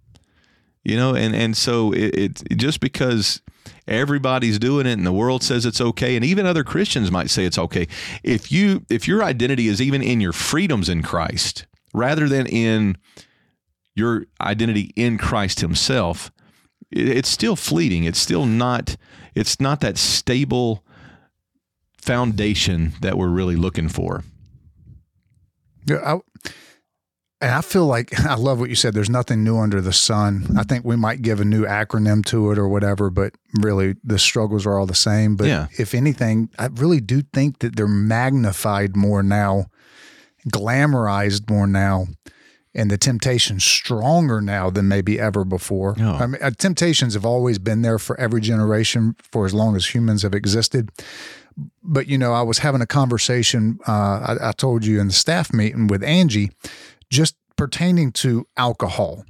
You 0.84 0.96
know, 0.96 1.14
and 1.14 1.36
and 1.36 1.58
so 1.58 1.92
it, 1.92 2.42
it 2.50 2.58
just 2.58 2.80
because 2.80 3.42
everybody's 3.86 4.60
doing 4.60 4.86
it 4.86 4.94
and 4.94 5.06
the 5.06 5.12
world 5.12 5.44
says 5.44 5.66
it's 5.66 5.82
okay 5.82 6.16
and 6.16 6.24
even 6.24 6.46
other 6.46 6.64
Christians 6.64 7.12
might 7.12 7.30
say 7.30 7.46
it's 7.46 7.58
okay. 7.58 7.88
If 8.24 8.52
you 8.52 8.86
if 8.90 9.08
your 9.08 9.24
identity 9.24 9.68
is 9.68 9.82
even 9.82 10.02
in 10.02 10.22
your 10.22 10.34
freedoms 10.34 10.88
in 10.88 11.04
Christ 11.04 11.66
rather 11.94 12.30
than 12.30 12.46
in 12.48 12.98
your 13.98 14.26
identity 14.40 14.92
in 14.96 15.18
Christ 15.18 15.60
Himself, 15.60 16.32
it's 16.92 17.30
still 17.30 17.56
fleeting. 17.56 18.04
It's 18.04 18.20
still 18.20 18.46
not 18.46 18.96
it's 19.36 19.60
not 19.60 19.82
that 19.82 19.98
stable 19.98 20.84
foundation 22.02 22.94
that 23.02 23.18
we're 23.18 23.28
really 23.28 23.56
looking 23.56 23.90
for. 23.90 24.24
Yeah, 25.86 25.98
I, 25.98 26.20
and 27.40 27.52
I 27.52 27.62
feel 27.62 27.86
like 27.86 28.18
I 28.26 28.36
love 28.36 28.60
what 28.60 28.70
you 28.70 28.76
said. 28.76 28.94
There's 28.94 29.10
nothing 29.10 29.44
new 29.44 29.58
under 29.58 29.82
the 29.82 29.94
sun. 29.94 30.56
I 30.58 30.64
think 30.64 30.86
we 30.86 30.96
might 30.96 31.22
give 31.22 31.40
a 31.40 31.46
new 31.46 31.66
acronym 31.66 32.26
to 32.26 32.52
it 32.52 32.58
or 32.58 32.68
whatever, 32.68 33.10
but 33.10 33.34
really 33.60 33.96
the 34.04 34.20
struggles 34.20 34.66
are 34.66 34.78
all 34.80 34.86
the 34.86 34.96
same. 34.96 35.36
But 35.36 35.48
Yeah. 35.48 35.68
if 35.78 35.94
anything, 35.94 36.50
I 36.58 36.68
really 36.68 37.00
do 37.02 37.22
think 37.22 37.60
that 37.60 37.76
they're 37.76 37.88
magnified 37.88 38.96
more 38.96 39.22
now, 39.24 39.66
glamorized 40.50 41.50
more 41.50 41.68
now, 41.68 42.08
and 42.78 42.90
the 42.90 42.98
temptation's 42.98 43.66
stronger 43.66 44.40
now 44.40 44.70
than 44.70 44.88
maybe 44.88 45.20
ever 45.20 45.44
before. 45.44 45.96
Oh. 46.00 46.14
I 46.14 46.28
mean, 46.28 46.42
uh, 46.42 46.52
temptations 46.52 47.16
have 47.16 47.26
always 47.26 47.60
been 47.60 47.82
there 47.82 48.00
for 48.00 48.18
every 48.20 48.40
generation 48.40 49.16
for 49.32 49.46
as 49.46 49.54
long 49.54 49.76
as 49.76 49.94
humans 49.94 50.22
have 50.22 50.34
existed 50.34 50.92
but 51.84 52.08
you 52.08 52.18
know, 52.18 52.34
I 52.34 52.42
was 52.42 52.60
having 52.60 52.82
a 52.82 52.88
conversation. 52.88 53.80
Uh, 53.88 53.92
I, 54.42 54.50
I 54.50 54.52
told 54.52 54.86
you 54.86 55.00
in 55.00 55.08
the 55.08 55.14
staff 55.14 55.52
meeting 55.54 55.88
with 55.88 56.04
Angie, 56.04 56.52
just 57.10 57.36
pertaining 57.56 58.12
to 58.14 58.48
alcohol, 58.58 59.26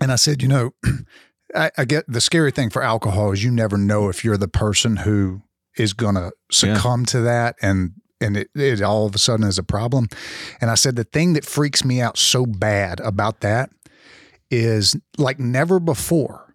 and 0.00 0.12
I 0.12 0.16
said, 0.16 0.42
you 0.42 0.48
know, 0.48 0.74
I, 1.54 1.70
I 1.78 1.84
get 1.84 2.04
the 2.08 2.20
scary 2.20 2.50
thing 2.50 2.70
for 2.70 2.82
alcohol 2.82 3.32
is 3.32 3.44
you 3.44 3.50
never 3.50 3.78
know 3.78 4.08
if 4.08 4.24
you're 4.24 4.36
the 4.36 4.48
person 4.48 4.96
who 4.96 5.42
is 5.76 5.92
going 5.92 6.16
to 6.16 6.32
succumb 6.50 7.04
to 7.06 7.20
that, 7.20 7.56
and 7.62 7.92
and 8.24 8.36
it, 8.36 8.50
it 8.54 8.82
all 8.82 9.06
of 9.06 9.14
a 9.14 9.18
sudden 9.18 9.46
is 9.46 9.58
a 9.58 9.62
problem. 9.62 10.08
And 10.60 10.70
I 10.70 10.74
said 10.74 10.96
the 10.96 11.04
thing 11.04 11.34
that 11.34 11.44
freaks 11.44 11.84
me 11.84 12.00
out 12.00 12.16
so 12.18 12.46
bad 12.46 13.00
about 13.00 13.40
that 13.40 13.70
is 14.50 14.96
like 15.18 15.38
never 15.38 15.78
before. 15.78 16.52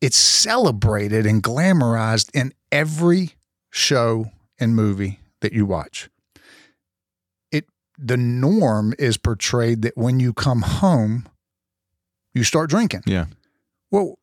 It's 0.00 0.16
celebrated 0.16 1.26
and 1.26 1.42
glamorized 1.42 2.30
in 2.34 2.52
every 2.70 3.30
show 3.70 4.26
and 4.58 4.74
movie 4.76 5.18
that 5.40 5.52
you 5.52 5.64
watch. 5.66 6.10
It 7.50 7.64
the 7.98 8.16
norm 8.16 8.94
is 8.98 9.16
portrayed 9.16 9.82
that 9.82 9.96
when 9.96 10.20
you 10.20 10.32
come 10.32 10.62
home, 10.62 11.26
you 12.34 12.44
start 12.44 12.68
drinking. 12.70 13.02
Yeah. 13.06 13.26
Well, 13.90 14.18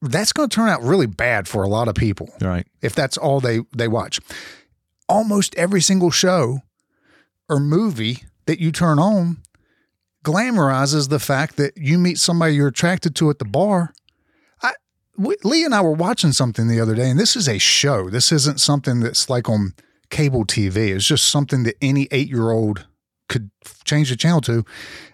that's 0.00 0.32
going 0.32 0.48
to 0.48 0.54
turn 0.54 0.68
out 0.68 0.82
really 0.82 1.06
bad 1.06 1.46
for 1.46 1.62
a 1.62 1.68
lot 1.68 1.86
of 1.86 1.94
people 1.94 2.30
Right. 2.40 2.66
if 2.80 2.94
that's 2.94 3.16
all 3.16 3.38
they 3.40 3.60
they 3.76 3.86
watch. 3.86 4.18
Almost 5.12 5.54
every 5.56 5.82
single 5.82 6.10
show 6.10 6.62
or 7.46 7.60
movie 7.60 8.24
that 8.46 8.60
you 8.60 8.72
turn 8.72 8.98
on 8.98 9.42
glamorizes 10.24 11.10
the 11.10 11.18
fact 11.18 11.56
that 11.56 11.76
you 11.76 11.98
meet 11.98 12.18
somebody 12.18 12.54
you're 12.54 12.68
attracted 12.68 13.14
to 13.16 13.28
at 13.28 13.38
the 13.38 13.44
bar. 13.44 13.92
I 14.62 14.72
we, 15.18 15.36
Lee 15.44 15.64
and 15.64 15.74
I 15.74 15.82
were 15.82 15.92
watching 15.92 16.32
something 16.32 16.66
the 16.66 16.80
other 16.80 16.94
day, 16.94 17.10
and 17.10 17.20
this 17.20 17.36
is 17.36 17.46
a 17.46 17.58
show. 17.58 18.08
This 18.08 18.32
isn't 18.32 18.58
something 18.58 19.00
that's 19.00 19.28
like 19.28 19.50
on 19.50 19.74
cable 20.08 20.46
TV. 20.46 20.94
It's 20.94 21.06
just 21.06 21.28
something 21.28 21.64
that 21.64 21.76
any 21.82 22.08
eight 22.10 22.28
year 22.28 22.50
old 22.50 22.86
could 23.28 23.50
change 23.84 24.08
the 24.08 24.16
channel 24.16 24.40
to. 24.42 24.64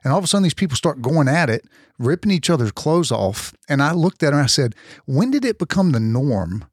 And 0.05 0.13
all 0.13 0.19
of 0.19 0.25
a 0.25 0.27
sudden, 0.29 0.45
these 0.45 0.55
people 0.55 0.77
start 0.77 1.03
going 1.03 1.27
at 1.27 1.51
it, 1.51 1.65
ripping 1.99 2.31
each 2.31 2.51
other's 2.51 2.73
clothes 2.73 3.11
off. 3.11 3.53
And 3.69 3.83
I 3.83 3.93
looked 3.93 4.23
at 4.23 4.33
her 4.33 4.39
and 4.39 4.45
I 4.45 4.47
said, 4.47 4.77
When 5.07 5.33
did 5.33 5.45
it 5.45 5.59
become 5.59 5.91
the 5.91 6.01
norm 6.01 6.67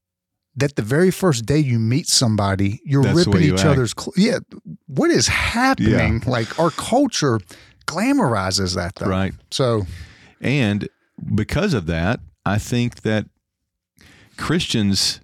that 0.58 0.76
the 0.76 0.82
very 0.82 1.12
first 1.12 1.46
day 1.46 1.60
you 1.60 1.80
meet 1.80 2.08
somebody, 2.08 2.82
you're 2.86 3.04
That's 3.04 3.26
ripping 3.26 3.42
you 3.44 3.54
each 3.54 3.60
act. 3.62 3.70
other's 3.70 3.94
clothes? 3.94 4.18
Yeah. 4.18 4.40
What 4.88 5.12
is 5.12 5.28
happening? 5.28 6.22
Like 6.26 6.58
our 6.60 6.70
culture 6.72 7.40
glamorizes 7.88 8.76
that, 8.76 8.96
though. 8.96 9.08
Right. 9.08 9.34
So, 9.52 9.86
And 10.42 10.88
because 11.34 11.74
of 11.74 11.86
that, 11.88 12.20
I 12.46 12.58
think 12.58 13.02
that 13.02 13.26
Christians, 14.38 15.22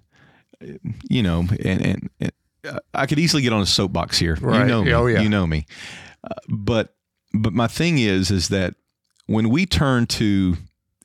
you 1.08 1.22
know, 1.22 1.40
and, 1.64 1.80
and, 1.86 2.10
and 2.20 2.32
uh, 2.68 2.78
I 2.94 3.06
could 3.06 3.18
easily 3.18 3.42
get 3.42 3.52
on 3.52 3.62
a 3.62 3.66
soapbox 3.66 4.18
here. 4.18 4.36
You 4.40 4.46
Right. 4.46 4.66
know 4.66 4.84
me. 4.84 4.92
Oh, 4.92 5.06
yeah. 5.06 5.20
You 5.20 5.28
know 5.28 5.46
me. 5.46 5.66
Uh, 6.24 6.34
but 6.48 6.94
but 7.34 7.52
my 7.52 7.66
thing 7.66 7.98
is 7.98 8.30
is 8.30 8.48
that 8.48 8.74
when 9.26 9.48
we 9.48 9.66
turn 9.66 10.06
to 10.06 10.56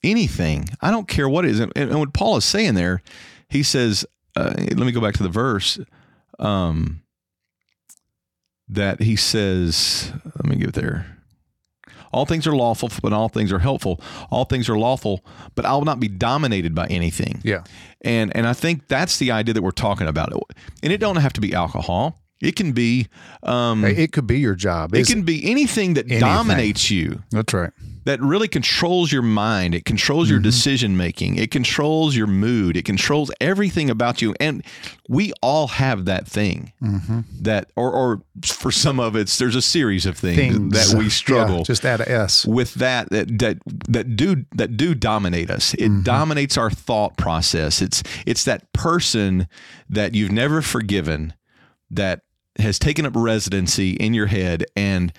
anything, 0.04 0.66
I 0.82 0.92
don't 0.92 1.08
care 1.08 1.28
what 1.28 1.46
it 1.46 1.52
is, 1.52 1.60
and, 1.60 1.72
and 1.76 1.98
what 2.00 2.14
Paul 2.14 2.38
is 2.38 2.46
saying 2.46 2.76
there, 2.76 3.02
he 3.50 3.64
says, 3.64 4.06
uh, 4.38 4.54
let 4.58 4.86
me 4.86 4.92
go 4.92 5.02
back 5.02 5.16
to 5.16 5.24
the 5.24 5.30
verse. 5.30 5.80
Um, 6.40 7.02
that 8.70 9.02
he 9.02 9.16
says, 9.16 10.12
let 10.36 10.46
me 10.46 10.58
get 10.58 10.74
there. 10.74 11.18
All 12.12 12.26
things 12.26 12.48
are 12.48 12.56
lawful, 12.56 12.90
but 13.02 13.14
all 13.14 13.30
things 13.30 13.52
are 13.52 13.60
helpful. 13.60 14.02
All 14.30 14.46
things 14.46 14.70
are 14.70 14.78
lawful, 14.78 15.26
but 15.56 15.66
I 15.66 15.74
will 15.74 15.86
not 15.86 16.00
be 16.00 16.08
dominated 16.08 16.74
by 16.76 16.88
anything. 16.88 17.42
yeah. 17.44 17.64
And 18.02 18.36
and 18.36 18.46
I 18.48 18.54
think 18.54 18.88
that's 18.88 19.18
the 19.18 19.32
idea 19.32 19.54
that 19.56 19.64
we're 19.64 19.72
talking 19.72 20.08
about. 20.08 20.32
And 20.84 20.94
it 20.94 21.00
don't 21.00 21.16
have 21.18 21.34
to 21.34 21.42
be 21.42 21.54
alcohol. 21.54 22.22
It 22.40 22.56
can 22.56 22.72
be 22.72 23.08
um, 23.44 23.84
It 23.84 24.12
could 24.12 24.28
be 24.28 24.40
your 24.40 24.56
job. 24.56 24.94
it 24.94 25.08
can 25.08 25.24
be 25.24 25.50
anything 25.50 25.96
that 25.96 26.06
Anything. 26.06 26.20
dominates 26.20 26.92
you 26.92 27.24
that's 27.32 27.54
right. 27.54 27.72
that 28.06 28.22
really 28.22 28.48
controls 28.48 29.12
your 29.12 29.24
mind. 29.24 29.74
It 29.74 29.86
controls 29.86 30.30
your 30.30 30.38
mm-hmm. 30.38 30.44
decision 30.44 30.98
making. 30.98 31.38
It 31.38 31.50
controls 31.50 32.16
your 32.16 32.28
mood. 32.28 32.78
It 32.78 32.86
controls 32.86 33.32
everything 33.42 33.90
about 33.90 34.22
you. 34.22 34.36
And 34.40 34.64
we 35.10 35.34
all 35.42 35.68
have 35.68 36.06
that 36.06 36.28
thing 36.28 36.74
mm-hmm. 36.82 37.22
that, 37.42 37.72
or, 37.76 37.92
or 37.92 38.22
for 38.46 38.72
some 38.72 39.00
of 39.00 39.16
it's, 39.16 39.38
there's 39.40 39.56
a 39.56 39.62
series 39.62 40.06
of 40.06 40.16
things, 40.16 40.38
Things 40.38 40.74
that 40.74 40.98
we 40.98 41.06
Yeah, 41.06 41.10
struggle 41.10 41.64
just 41.64 41.86
add 41.86 42.02
a 42.02 42.10
S. 42.12 42.46
with 42.46 42.76
that, 42.76 43.10
that, 43.10 43.40
that, 43.40 43.58
that 43.90 44.16
do, 44.16 44.46
that 44.56 44.78
do 44.78 44.94
dominate 44.94 45.50
us. 45.50 45.74
It 45.74 45.90
mm-hmm. 45.90 46.04
dominates 46.04 46.56
our 46.56 46.70
thought 46.70 47.18
process. 47.18 47.82
It's, 47.82 48.04
it's 48.28 48.44
that 48.44 48.72
person 48.74 49.48
that 49.90 50.14
you've 50.14 50.32
never 50.32 50.62
forgiven 50.62 51.34
that 51.90 52.22
has 52.60 52.80
taken 52.80 53.06
up 53.06 53.14
residency 53.16 53.92
in 53.92 54.14
your 54.14 54.28
head 54.28 54.66
and 54.76 55.14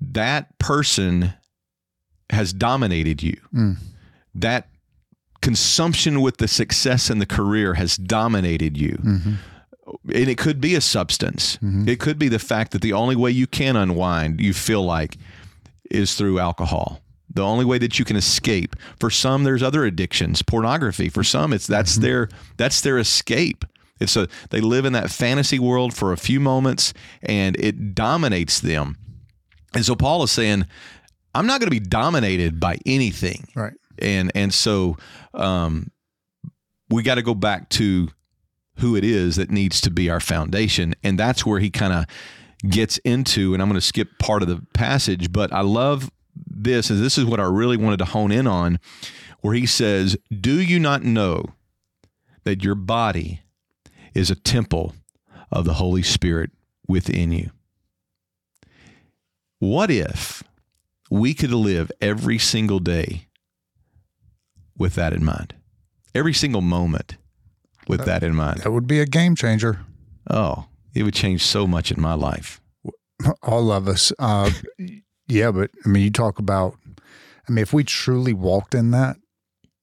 that 0.00 0.58
person 0.58 1.34
has 2.30 2.52
dominated 2.52 3.22
you. 3.22 3.40
Mm. 3.54 3.76
That 4.34 4.68
consumption 5.42 6.20
with 6.20 6.36
the 6.36 6.48
success 6.48 7.10
and 7.10 7.20
the 7.20 7.26
career 7.26 7.74
has 7.74 7.96
dominated 7.96 8.76
you. 8.76 8.98
Mm-hmm. 9.02 9.34
And 10.14 10.28
it 10.28 10.38
could 10.38 10.60
be 10.60 10.74
a 10.74 10.80
substance. 10.80 11.58
It 11.88 11.98
could 11.98 12.18
be 12.18 12.28
the 12.28 12.38
fact 12.38 12.72
that 12.72 12.82
the 12.82 12.92
only 12.92 13.16
way 13.16 13.30
you 13.30 13.46
can 13.46 13.74
unwind, 13.76 14.40
you 14.40 14.52
feel 14.52 14.84
like, 14.84 15.16
is 15.90 16.14
through 16.14 16.38
alcohol. 16.38 17.00
The 17.32 17.42
only 17.42 17.64
way 17.64 17.78
that 17.78 17.98
you 17.98 18.04
can 18.04 18.16
escape. 18.16 18.76
For 18.98 19.10
some, 19.10 19.44
there's 19.44 19.62
other 19.62 19.84
addictions, 19.84 20.42
pornography. 20.42 21.08
For 21.08 21.24
some, 21.24 21.52
it's 21.52 21.66
that's 21.66 21.96
their 21.96 22.28
that's 22.56 22.80
their 22.80 22.98
escape. 22.98 23.64
It's 24.00 24.16
a 24.16 24.28
they 24.50 24.60
live 24.60 24.84
in 24.84 24.92
that 24.94 25.10
fantasy 25.10 25.58
world 25.58 25.92
for 25.94 26.12
a 26.12 26.16
few 26.16 26.40
moments, 26.40 26.92
and 27.22 27.56
it 27.60 27.94
dominates 27.94 28.60
them. 28.60 28.96
And 29.74 29.84
so 29.84 29.94
Paul 29.94 30.22
is 30.24 30.30
saying, 30.30 30.64
I'm 31.34 31.46
not 31.46 31.60
going 31.60 31.68
to 31.70 31.80
be 31.80 31.86
dominated 31.86 32.58
by 32.58 32.78
anything 32.86 33.46
Right. 33.54 33.74
and 33.98 34.32
and 34.34 34.52
so 34.52 34.96
um, 35.34 35.90
we 36.88 37.02
got 37.02 37.16
to 37.16 37.22
go 37.22 37.34
back 37.34 37.68
to 37.70 38.08
who 38.78 38.96
it 38.96 39.04
is 39.04 39.36
that 39.36 39.50
needs 39.50 39.80
to 39.82 39.90
be 39.90 40.08
our 40.10 40.20
foundation, 40.20 40.94
and 41.04 41.18
that's 41.18 41.44
where 41.46 41.60
he 41.60 41.70
kind 41.70 41.92
of 41.92 42.04
gets 42.68 42.98
into. 42.98 43.52
And 43.54 43.62
I'm 43.62 43.68
going 43.68 43.80
to 43.80 43.86
skip 43.86 44.18
part 44.18 44.42
of 44.42 44.48
the 44.48 44.60
passage, 44.74 45.30
but 45.30 45.52
I 45.52 45.60
love 45.60 46.10
this, 46.46 46.90
and 46.90 47.00
this 47.02 47.18
is 47.18 47.24
what 47.26 47.38
I 47.40 47.44
really 47.44 47.76
wanted 47.76 47.98
to 47.98 48.06
hone 48.06 48.32
in 48.32 48.46
on, 48.46 48.78
where 49.42 49.54
he 49.54 49.66
says, 49.66 50.16
"Do 50.40 50.60
you 50.60 50.80
not 50.80 51.02
know 51.04 51.44
that 52.44 52.64
your 52.64 52.74
body 52.74 53.42
is 54.14 54.30
a 54.30 54.36
temple 54.36 54.94
of 55.50 55.64
the 55.64 55.74
Holy 55.74 56.02
Spirit 56.02 56.50
within 56.86 57.32
you?" 57.32 57.50
What 59.58 59.90
if 59.90 60.42
we 61.10 61.34
could 61.34 61.52
live 61.52 61.90
every 62.00 62.38
single 62.38 62.78
day 62.78 63.26
with 64.80 64.94
that 64.94 65.12
in 65.12 65.24
mind. 65.24 65.54
Every 66.14 66.32
single 66.32 66.62
moment 66.62 67.16
with 67.86 68.04
that 68.06 68.24
in 68.24 68.34
mind. 68.34 68.60
That 68.60 68.72
would 68.72 68.86
be 68.86 68.98
a 68.98 69.06
game 69.06 69.36
changer. 69.36 69.80
Oh, 70.28 70.66
it 70.94 71.02
would 71.04 71.14
change 71.14 71.44
so 71.44 71.66
much 71.66 71.92
in 71.92 72.00
my 72.00 72.14
life. 72.14 72.60
All 73.42 73.70
of 73.70 73.86
us. 73.86 74.12
Uh, 74.18 74.50
yeah, 75.28 75.52
but 75.52 75.70
I 75.84 75.88
mean, 75.88 76.02
you 76.02 76.10
talk 76.10 76.38
about. 76.38 76.76
I 77.48 77.52
mean, 77.52 77.62
if 77.62 77.72
we 77.72 77.84
truly 77.84 78.32
walked 78.32 78.74
in 78.74 78.90
that, 78.92 79.16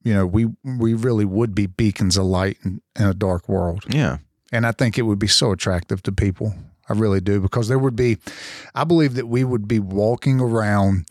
you 0.02 0.14
know, 0.14 0.26
we 0.26 0.46
we 0.64 0.94
really 0.94 1.24
would 1.24 1.54
be 1.54 1.66
beacons 1.66 2.16
of 2.16 2.24
light 2.24 2.58
in, 2.64 2.80
in 2.98 3.06
a 3.06 3.14
dark 3.14 3.48
world. 3.48 3.84
Yeah. 3.88 4.18
And 4.52 4.66
I 4.66 4.72
think 4.72 4.98
it 4.98 5.02
would 5.02 5.18
be 5.18 5.26
so 5.26 5.52
attractive 5.52 6.02
to 6.04 6.12
people. 6.12 6.54
I 6.88 6.94
really 6.94 7.20
do 7.20 7.40
because 7.40 7.68
there 7.68 7.78
would 7.78 7.96
be, 7.96 8.16
I 8.74 8.84
believe 8.84 9.14
that 9.14 9.28
we 9.28 9.44
would 9.44 9.68
be 9.68 9.78
walking 9.78 10.40
around 10.40 11.06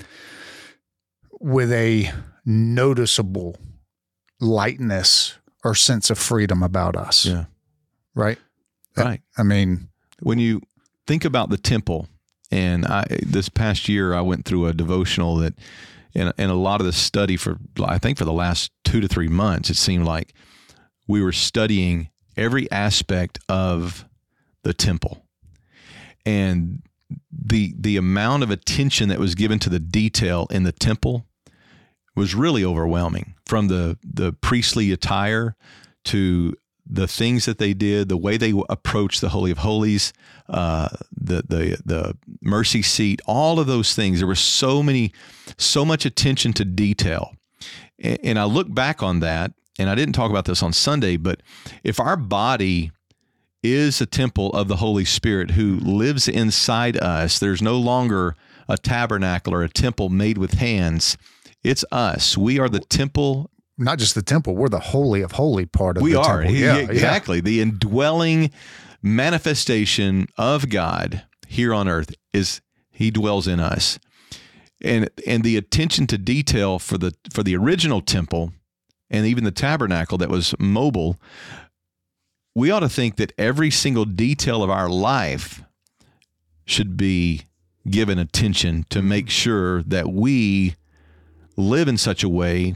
with 1.39 1.72
a 1.72 2.12
noticeable 2.46 3.56
lightness 4.39 5.36
or 5.63 5.75
sense 5.75 6.10
of 6.10 6.17
freedom 6.17 6.63
about 6.63 6.96
us. 6.96 7.25
Yeah. 7.25 7.46
Right. 8.15 8.39
Right. 8.96 9.22
I 9.38 9.44
mean, 9.44 9.89
when 10.22 10.39
you 10.39 10.62
think 11.06 11.24
about 11.24 11.50
the 11.50 11.58
temple, 11.58 12.08
and 12.50 12.86
I 12.86 13.06
this 13.22 13.50
past 13.50 13.88
year 13.88 14.15
I 14.15 14.22
went 14.22 14.46
through 14.46 14.65
a 14.65 14.74
devotional 14.74 15.36
that, 15.38 15.53
and 16.18 16.34
and 16.38 16.52
a 16.52 16.56
lot 16.56 16.82
of 16.82 16.86
the 16.86 16.94
study 16.94 17.38
for 17.38 17.58
I 17.82 17.98
think 18.00 18.18
for 18.18 18.26
the 18.26 18.34
last 18.34 18.72
two 18.84 19.00
to 19.00 19.08
three 19.08 19.28
months, 19.28 19.70
it 19.70 19.78
seemed 19.78 20.06
like 20.06 20.34
we 21.08 21.22
were 21.22 21.32
studying 21.32 22.10
every 22.36 22.70
aspect 22.72 23.40
of 23.48 24.06
the 24.64 24.74
temple, 24.74 25.24
and 26.26 26.82
the 27.32 27.74
the 27.78 27.96
amount 27.96 28.44
of 28.44 28.52
attention 28.52 29.10
that 29.10 29.20
was 29.20 29.36
given 29.36 29.60
to 29.60 29.70
the 29.70 29.80
detail 29.80 30.48
in 30.50 30.64
the 30.64 30.72
temple 30.72 31.26
was 32.16 32.34
really 32.34 32.66
overwhelming 32.66 33.36
from 33.46 33.68
the 33.68 33.98
the 34.04 34.34
priestly 34.34 34.92
attire 34.92 35.56
to 36.04 36.54
the 36.89 37.08
things 37.08 37.46
that 37.46 37.58
they 37.58 37.74
did, 37.74 38.10
the 38.10 38.17
way 38.17 38.38
they 38.38 38.53
approached 38.70 39.22
the 39.22 39.29
Holy 39.29 39.51
of 39.51 39.60
Holies, 39.60 40.13
uh, 40.50 40.89
the 41.12 41.44
the 41.48 41.82
the 41.86 42.17
mercy 42.41 42.82
seat, 42.82 43.22
all 43.25 43.60
of 43.60 43.67
those 43.67 43.94
things. 43.94 44.20
There 44.20 44.27
was 44.27 44.39
so 44.39 44.82
many, 44.82 45.12
so 45.58 45.84
much 45.86 46.06
attention 46.06 46.53
to 46.53 46.65
detail, 46.65 47.34
and, 48.00 48.20
and 48.24 48.39
I 48.39 48.46
look 48.46 48.74
back 48.74 49.03
on 49.03 49.20
that, 49.20 49.53
and 49.77 49.89
I 49.89 49.96
didn't 49.96 50.13
talk 50.15 50.32
about 50.32 50.46
this 50.46 50.63
on 50.63 50.74
Sunday, 50.74 51.17
but 51.17 51.41
if 51.84 52.00
our 52.00 52.17
body 52.17 52.91
is 53.63 54.00
a 54.00 54.06
temple 54.06 54.51
of 54.53 54.67
the 54.67 54.77
Holy 54.77 55.06
Spirit 55.06 55.51
who 55.51 55.77
lives 55.79 56.27
inside 56.27 56.98
us, 56.98 57.39
there's 57.39 57.62
no 57.62 57.77
longer 57.77 58.36
a 58.70 58.77
tabernacle 58.77 59.53
or 59.53 59.63
a 59.63 59.70
temple 59.70 60.10
made 60.10 60.38
with 60.38 60.53
hands. 60.53 61.17
It's 61.63 61.84
us. 61.91 62.38
We 62.38 62.60
are 62.60 62.70
the 62.70 62.79
temple 62.79 63.50
not 63.77 64.00
just 64.00 64.15
the 64.15 64.22
temple, 64.22 64.55
we're 64.55 64.69
the 64.69 64.79
holy 64.79 65.22
of 65.22 65.34
holy 65.34 65.65
part 65.65 65.98
of 65.98 66.03
we 66.03 66.13
the 66.13 66.19
are. 66.19 66.41
temple. 66.43 66.55
Yeah, 66.55 66.77
Yeah, 66.77 66.89
exactly. 66.89 67.39
The 67.41 67.62
indwelling 67.62 68.51
manifestation 69.01 70.27
of 70.38 70.69
God 70.69 71.24
here 71.48 71.74
on 71.74 71.88
earth 71.88 72.13
is 72.34 72.62
he 72.89 73.12
dwells 73.12 73.48
in 73.48 73.60
us. 73.60 74.00
And 74.81 75.10
and 75.25 75.43
the 75.43 75.57
attention 75.57 76.07
to 76.07 76.17
detail 76.17 76.77
for 76.79 76.98
the 76.98 77.13
for 77.31 77.41
the 77.43 77.55
original 77.55 78.01
temple 78.01 78.53
and 79.10 79.25
even 79.25 79.43
the 79.43 79.51
tabernacle 79.51 80.17
that 80.19 80.29
was 80.29 80.53
mobile 80.60 81.19
we 82.53 82.72
ought 82.72 82.79
to 82.79 82.89
think 82.89 83.17
that 83.17 83.34
every 83.38 83.69
single 83.69 84.03
detail 84.05 84.63
of 84.63 84.69
our 84.72 84.89
life 84.89 85.62
should 86.65 86.98
be 86.98 87.43
given 87.88 88.17
attention 88.17 88.84
to 88.89 89.01
make 89.01 89.29
sure 89.29 89.84
that 89.84 90.10
we 90.10 90.75
live 91.55 91.88
in 91.88 91.98
such 91.98 92.24
a 92.24 92.29
way 92.29 92.75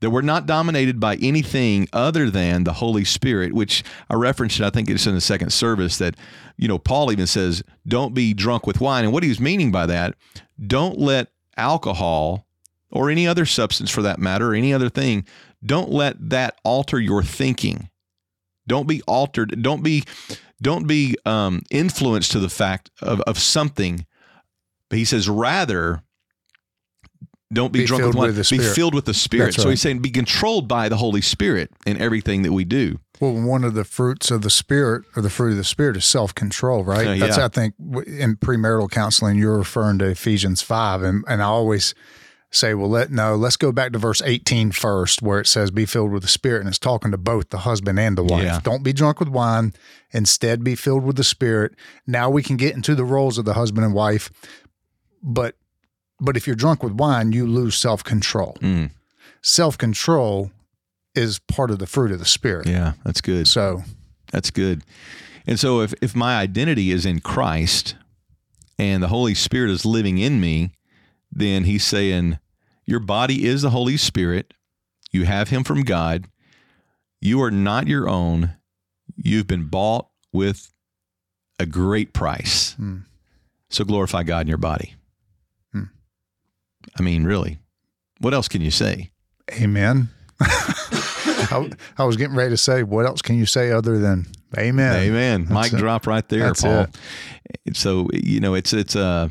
that 0.00 0.10
we're 0.10 0.20
not 0.22 0.46
dominated 0.46 1.00
by 1.00 1.16
anything 1.16 1.88
other 1.92 2.30
than 2.30 2.64
the 2.64 2.74
Holy 2.74 3.04
Spirit, 3.04 3.52
which 3.52 3.82
I 4.08 4.14
referenced, 4.14 4.60
I 4.60 4.70
think 4.70 4.88
it's 4.88 5.06
in 5.06 5.14
the 5.14 5.20
second 5.20 5.52
service 5.52 5.98
that, 5.98 6.14
you 6.56 6.68
know, 6.68 6.78
Paul 6.78 7.10
even 7.10 7.26
says, 7.26 7.62
don't 7.86 8.14
be 8.14 8.32
drunk 8.32 8.66
with 8.66 8.80
wine. 8.80 9.04
And 9.04 9.12
what 9.12 9.22
he's 9.22 9.40
meaning 9.40 9.72
by 9.72 9.86
that, 9.86 10.14
don't 10.64 10.98
let 10.98 11.28
alcohol 11.56 12.46
or 12.90 13.10
any 13.10 13.26
other 13.26 13.44
substance 13.44 13.90
for 13.90 14.02
that 14.02 14.18
matter, 14.18 14.52
or 14.52 14.54
any 14.54 14.72
other 14.72 14.88
thing, 14.88 15.26
don't 15.64 15.90
let 15.90 16.30
that 16.30 16.58
alter 16.64 16.98
your 16.98 17.22
thinking. 17.22 17.90
Don't 18.66 18.88
be 18.88 19.02
altered. 19.02 19.62
Don't 19.62 19.82
be, 19.82 20.04
don't 20.62 20.86
be 20.86 21.16
um, 21.26 21.62
influenced 21.70 22.32
to 22.32 22.38
the 22.38 22.48
fact 22.48 22.90
of, 23.02 23.20
of 23.22 23.38
something. 23.38 24.06
But 24.88 24.98
he 24.98 25.04
says, 25.04 25.28
rather, 25.28 26.02
don't 27.52 27.72
be, 27.72 27.80
Be 27.80 27.86
drunk 27.86 28.04
with 28.04 28.14
wine. 28.14 28.34
with 28.34 28.50
be 28.50 28.58
filled 28.58 28.94
with 28.94 29.06
the 29.06 29.14
Spirit. 29.14 29.46
That's 29.46 29.62
So 29.62 29.70
he's 29.70 29.80
saying, 29.80 30.00
be 30.00 30.10
controlled 30.10 30.68
by 30.68 30.88
the 30.88 30.96
Holy 30.96 31.22
Spirit 31.22 31.70
in 31.86 31.96
everything 31.98 32.42
that 32.42 32.52
we 32.52 32.64
do. 32.64 32.98
Well, 33.20 33.32
one 33.32 33.64
of 33.64 33.74
the 33.74 33.84
fruits 33.84 34.30
of 34.30 34.42
the 34.42 34.50
spirit 34.50 35.04
or 35.16 35.22
the 35.22 35.30
fruit 35.30 35.52
of 35.52 35.56
the 35.56 35.64
spirit 35.64 35.96
is 35.96 36.04
self 36.04 36.34
control, 36.34 36.84
right? 36.84 37.06
Uh, 37.06 37.16
That's 37.16 37.38
yeah. 37.38 37.46
I 37.46 37.48
think 37.48 37.74
in 38.06 38.36
premarital 38.36 38.90
counseling 38.90 39.36
you're 39.36 39.56
referring 39.58 39.98
to 39.98 40.06
Ephesians 40.06 40.62
five, 40.62 41.02
and 41.02 41.24
and 41.26 41.42
I 41.42 41.46
always 41.46 41.94
say, 42.50 42.74
well, 42.74 42.88
let 42.88 43.10
no, 43.10 43.34
let's 43.34 43.56
go 43.56 43.72
back 43.72 43.92
to 43.92 43.98
verse 43.98 44.22
18 44.22 44.70
first, 44.70 45.20
where 45.20 45.40
it 45.40 45.46
says, 45.46 45.70
"Be 45.72 45.84
filled 45.84 46.12
with 46.12 46.22
the 46.22 46.28
Spirit," 46.28 46.60
and 46.60 46.68
it's 46.68 46.78
talking 46.78 47.10
to 47.10 47.18
both 47.18 47.50
the 47.50 47.58
husband 47.58 47.98
and 47.98 48.16
the 48.16 48.24
wife. 48.24 48.44
Yeah. 48.44 48.60
Don't 48.62 48.84
be 48.84 48.92
drunk 48.92 49.18
with 49.18 49.28
wine; 49.28 49.72
instead, 50.12 50.62
be 50.62 50.76
filled 50.76 51.02
with 51.04 51.16
the 51.16 51.24
Spirit. 51.24 51.74
Now 52.06 52.30
we 52.30 52.42
can 52.42 52.56
get 52.56 52.74
into 52.76 52.94
the 52.94 53.04
roles 53.04 53.36
of 53.36 53.44
the 53.46 53.54
husband 53.54 53.84
and 53.84 53.94
wife, 53.94 54.30
but 55.22 55.56
but 56.20 56.36
if 56.36 56.46
you're 56.46 56.56
drunk 56.56 56.82
with 56.82 56.92
wine, 56.92 57.32
you 57.32 57.46
lose 57.46 57.76
self 57.76 58.02
control. 58.04 58.56
Mm, 58.60 58.90
Self 59.42 59.78
control 59.78 60.50
is 61.14 61.38
part 61.38 61.70
of 61.70 61.78
the 61.78 61.86
fruit 61.86 62.10
of 62.12 62.18
the 62.18 62.24
Spirit. 62.24 62.66
yeah, 62.66 62.92
that's 63.04 63.20
good. 63.20 63.46
So 63.48 63.82
That's 64.32 64.50
good. 64.50 64.82
And 65.46 65.58
so 65.58 65.80
if, 65.80 65.94
if 66.02 66.14
my 66.14 66.36
identity 66.38 66.90
is 66.90 67.06
in 67.06 67.20
Christ 67.20 67.96
and 68.78 69.02
the 69.02 69.08
Holy 69.08 69.34
Spirit 69.34 69.70
is 69.70 69.86
living 69.86 70.18
in 70.18 70.40
me, 70.40 70.72
then 71.32 71.64
he's 71.64 71.86
saying, 71.86 72.38
Your 72.84 73.00
body 73.00 73.46
is 73.46 73.62
the 73.62 73.70
Holy 73.70 73.96
Spirit. 73.96 74.52
You 75.10 75.24
have 75.24 75.48
him 75.48 75.64
from 75.64 75.82
God. 75.82 76.26
You 77.20 77.40
are 77.42 77.50
not 77.50 77.86
your 77.86 78.08
own. 78.08 78.56
You've 79.16 79.46
been 79.46 79.64
bought 79.68 80.08
with 80.32 80.72
a 81.58 81.64
great 81.66 82.12
price. 82.12 82.74
Hmm. 82.74 82.98
So 83.70 83.84
glorify 83.84 84.22
God 84.24 84.42
in 84.42 84.48
your 84.48 84.58
body. 84.58 84.94
I 86.98 87.02
mean, 87.02 87.24
really, 87.24 87.58
what 88.20 88.34
else 88.34 88.48
can 88.48 88.62
you 88.62 88.70
say? 88.70 89.10
Amen. 89.52 90.08
I, 90.40 91.70
I 91.96 92.04
was 92.04 92.16
getting 92.16 92.36
ready 92.36 92.50
to 92.50 92.56
say, 92.56 92.82
what 92.82 93.06
else 93.06 93.22
can 93.22 93.36
you 93.36 93.46
say 93.46 93.70
other 93.72 93.98
than 93.98 94.26
Amen? 94.56 94.94
Amen. 94.96 95.46
Mic 95.50 95.72
it. 95.72 95.76
drop 95.78 96.06
right 96.06 96.26
there, 96.28 96.40
That's 96.46 96.62
Paul. 96.62 96.86
it. 97.64 97.76
So 97.76 98.08
you 98.12 98.40
know, 98.40 98.54
it's 98.54 98.72
it's 98.72 98.96
uh, 98.96 99.28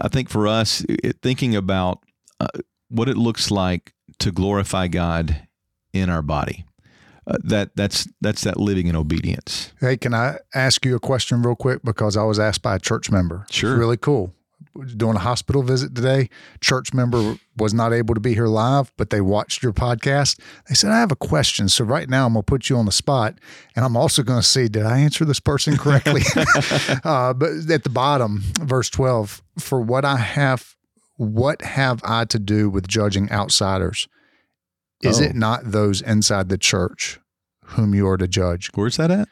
I 0.00 0.08
think 0.08 0.28
for 0.28 0.46
us, 0.46 0.84
it, 0.88 1.16
thinking 1.22 1.54
about 1.56 2.00
uh, 2.40 2.46
what 2.88 3.08
it 3.08 3.16
looks 3.16 3.50
like 3.50 3.92
to 4.18 4.30
glorify 4.32 4.88
God 4.88 5.46
in 5.92 6.10
our 6.10 6.22
body. 6.22 6.64
Uh, 7.28 7.36
that 7.42 7.74
that's 7.74 8.06
that's 8.20 8.42
that 8.44 8.58
living 8.58 8.86
in 8.86 8.94
obedience. 8.94 9.72
Hey, 9.80 9.96
can 9.96 10.14
I 10.14 10.38
ask 10.54 10.84
you 10.84 10.94
a 10.94 11.00
question 11.00 11.42
real 11.42 11.56
quick? 11.56 11.82
Because 11.82 12.16
I 12.16 12.22
was 12.22 12.38
asked 12.38 12.62
by 12.62 12.76
a 12.76 12.78
church 12.78 13.10
member. 13.10 13.44
It's 13.48 13.56
Sure. 13.56 13.76
really 13.76 13.96
cool. 13.96 14.32
Doing 14.96 15.16
a 15.16 15.20
hospital 15.20 15.62
visit 15.62 15.94
today. 15.94 16.28
Church 16.60 16.92
member 16.94 17.36
was 17.56 17.72
not 17.74 17.92
able 17.92 18.14
to 18.14 18.20
be 18.20 18.34
here 18.34 18.46
live, 18.46 18.92
but 18.96 19.10
they 19.10 19.20
watched 19.20 19.62
your 19.62 19.72
podcast. 19.72 20.38
They 20.68 20.74
said, 20.74 20.90
I 20.90 21.00
have 21.00 21.10
a 21.12 21.16
question. 21.16 21.68
So 21.68 21.84
right 21.84 22.08
now 22.08 22.26
I'm 22.26 22.34
going 22.34 22.42
to 22.42 22.46
put 22.46 22.68
you 22.68 22.76
on 22.76 22.84
the 22.86 22.92
spot. 22.92 23.38
And 23.74 23.84
I'm 23.84 23.96
also 23.96 24.22
going 24.22 24.40
to 24.40 24.46
see, 24.46 24.68
did 24.68 24.84
I 24.84 24.98
answer 24.98 25.24
this 25.24 25.40
person 25.40 25.76
correctly? 25.76 26.22
uh, 27.04 27.32
but 27.34 27.50
at 27.70 27.84
the 27.84 27.90
bottom, 27.90 28.42
verse 28.60 28.90
12, 28.90 29.42
for 29.58 29.80
what 29.80 30.04
I 30.04 30.16
have, 30.16 30.74
what 31.16 31.62
have 31.62 32.00
I 32.04 32.24
to 32.26 32.38
do 32.38 32.68
with 32.68 32.86
judging 32.88 33.30
outsiders? 33.30 34.08
Is 35.02 35.20
Oh. 35.20 35.24
it 35.24 35.34
not 35.34 35.60
those 35.70 36.00
inside 36.02 36.48
the 36.48 36.58
church 36.58 37.18
whom 37.70 37.94
you 37.94 38.06
are 38.08 38.16
to 38.16 38.28
judge? 38.28 38.70
Where's 38.74 38.96
that 38.98 39.10
at? 39.10 39.28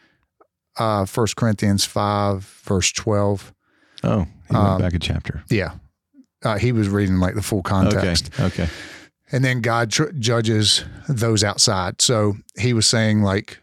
uh, 0.77 1.07
1 1.07 1.27
Corinthians 1.37 1.85
5, 1.85 2.43
verse 2.65 2.91
12. 2.93 3.55
Oh, 4.03 4.27
he 4.49 4.55
went 4.55 4.67
Um, 4.69 4.81
back 4.81 4.95
a 4.95 4.99
chapter. 4.99 5.43
Yeah. 5.51 5.73
Uh, 6.43 6.59
he 6.59 6.73
was 6.73 6.89
reading 6.89 7.19
like 7.21 7.35
the 7.35 7.43
full 7.43 7.63
context. 7.63 8.31
Okay. 8.39 8.45
Okay. 8.65 8.69
And 9.33 9.43
then 9.45 9.61
God 9.63 9.91
tr- 9.91 10.11
judges 10.19 10.85
those 11.09 11.43
outside. 11.43 12.01
So 12.03 12.35
he 12.59 12.73
was 12.75 12.87
saying, 12.87 13.23
like, 13.23 13.59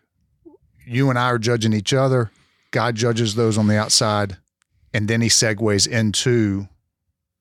you 0.86 1.10
and 1.10 1.18
I 1.20 1.26
are 1.30 1.38
judging 1.38 1.74
each 1.74 1.94
other. 1.94 2.32
God 2.72 2.96
judges 2.96 3.36
those 3.36 3.58
on 3.58 3.68
the 3.68 3.78
outside. 3.78 4.38
And 4.94 5.08
then 5.08 5.22
he 5.22 5.30
segues 5.30 5.88
into 5.88 6.68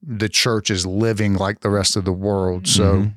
the 0.03 0.29
church 0.29 0.70
is 0.70 0.85
living 0.87 1.35
like 1.35 1.61
the 1.61 1.70
rest 1.70 1.96
of 1.96 2.05
the 2.05 2.12
world. 2.12 2.66
So 2.68 2.94
Mhm. 2.96 3.14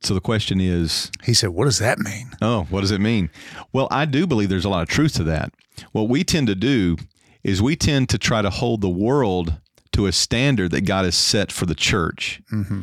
So 0.00 0.14
the 0.14 0.20
question 0.20 0.60
is, 0.60 1.10
he 1.24 1.34
said, 1.34 1.50
What 1.50 1.64
does 1.64 1.78
that 1.78 1.98
mean? 1.98 2.30
Oh, 2.40 2.66
what 2.70 2.82
does 2.82 2.92
it 2.92 3.00
mean? 3.00 3.30
Well, 3.72 3.88
I 3.90 4.04
do 4.04 4.26
believe 4.26 4.48
there's 4.48 4.64
a 4.64 4.68
lot 4.68 4.82
of 4.82 4.88
truth 4.88 5.14
to 5.14 5.24
that. 5.24 5.52
What 5.92 6.08
we 6.08 6.22
tend 6.24 6.46
to 6.46 6.54
do 6.54 6.96
is 7.42 7.62
we 7.62 7.76
tend 7.76 8.08
to 8.10 8.18
try 8.18 8.42
to 8.42 8.50
hold 8.50 8.80
the 8.80 8.88
world 8.88 9.54
to 9.92 10.06
a 10.06 10.12
standard 10.12 10.70
that 10.70 10.82
God 10.82 11.04
has 11.04 11.16
set 11.16 11.50
for 11.50 11.66
the 11.66 11.74
church. 11.74 12.40
Mm-hmm. 12.52 12.82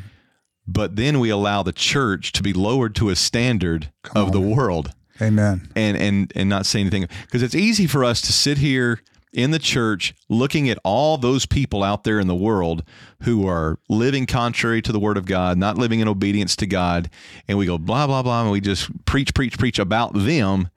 But 0.68 0.96
then 0.96 1.20
we 1.20 1.30
allow 1.30 1.64
the 1.64 1.72
church 1.72 2.32
to 2.34 2.44
be 2.44 2.54
lowered 2.54 2.96
to 2.96 3.10
a 3.10 3.16
standard 3.16 3.92
Come 4.04 4.24
of 4.24 4.32
the 4.32 4.42
world 4.42 4.94
Amen. 5.22 5.70
and 5.76 5.96
and 5.96 6.34
and 6.36 6.50
not 6.50 6.66
say 6.66 6.82
anything 6.82 7.08
because 7.22 7.44
it's 7.44 7.56
easy 7.56 7.86
for 7.86 8.04
us 8.04 8.20
to 8.22 8.34
sit 8.34 8.58
here 8.58 9.02
in 9.32 9.52
the 9.52 9.60
church 9.60 10.16
looking 10.30 10.70
at 10.70 10.80
all 10.84 11.18
those 11.18 11.46
people 11.46 11.84
out 11.84 12.04
there 12.04 12.20
in 12.20 12.28
the 12.28 12.36
world 12.36 12.84
who 13.24 13.48
are 13.48 13.78
living 13.90 14.26
contrary 14.26 14.82
to 14.82 14.92
the 14.92 15.00
word 15.00 15.18
of 15.18 15.26
God, 15.26 15.58
not 15.58 15.78
living 15.78 16.00
in 16.00 16.08
obedience 16.08 16.56
to 16.56 16.66
God, 16.66 17.10
and 17.48 17.58
we 17.58 17.66
go 17.66 17.78
blah 17.78 18.08
blah 18.08 18.24
blah 18.24 18.42
and 18.42 18.52
we 18.52 18.62
just 18.62 18.90
preach 19.06 19.34
preach 19.34 19.60
preach 19.60 19.78
about 19.78 20.14
them 20.14 20.70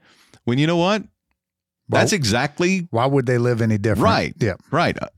when 0.44 0.58
you 0.58 0.66
know 0.66 0.76
what? 0.76 1.02
That's 1.88 2.12
exactly 2.12 2.86
Why 2.90 3.06
would 3.06 3.26
they 3.26 3.38
live 3.38 3.62
any 3.62 3.78
different? 3.78 4.04
Right. 4.04 4.34
Yeah. 4.38 4.54
right. 4.70 4.96
Uh, 5.00 5.08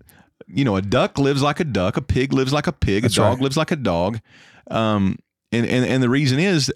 You 0.46 0.64
know, 0.64 0.76
a 0.76 0.82
duck 0.82 1.18
lives 1.18 1.42
like 1.42 1.60
a 1.60 1.64
duck, 1.64 1.96
a 1.96 2.02
pig 2.02 2.32
lives 2.32 2.52
like 2.52 2.66
a 2.66 2.72
pig, 2.72 3.02
That's 3.02 3.14
a 3.14 3.20
dog 3.20 3.34
right. 3.38 3.42
lives 3.44 3.56
like 3.56 3.70
a 3.70 3.76
dog. 3.76 4.20
Um, 4.70 5.18
and, 5.52 5.66
and 5.66 5.84
and 5.84 6.02
the 6.02 6.08
reason 6.08 6.38
is 6.38 6.72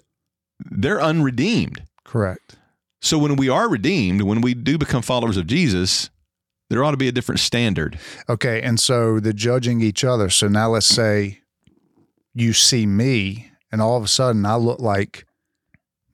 they're 0.59 1.01
unredeemed. 1.01 1.83
Correct. 2.03 2.57
So 3.01 3.17
when 3.17 3.35
we 3.35 3.49
are 3.49 3.69
redeemed, 3.69 4.21
when 4.23 4.41
we 4.41 4.53
do 4.53 4.77
become 4.77 5.01
followers 5.01 5.37
of 5.37 5.47
Jesus, 5.47 6.09
there 6.69 6.83
ought 6.83 6.91
to 6.91 6.97
be 6.97 7.07
a 7.07 7.11
different 7.11 7.39
standard. 7.39 7.99
Okay. 8.27 8.61
And 8.61 8.79
so 8.79 9.19
the 9.19 9.33
judging 9.33 9.81
each 9.81 10.03
other. 10.03 10.29
So 10.29 10.47
now 10.47 10.69
let's 10.69 10.85
say 10.87 11.39
you 12.33 12.51
see 12.53 12.85
me, 12.85 13.51
and 13.71 13.81
all 13.81 13.95
of 13.97 14.03
a 14.03 14.07
sudden 14.07 14.45
I 14.45 14.55
look 14.55 14.79
like, 14.79 15.25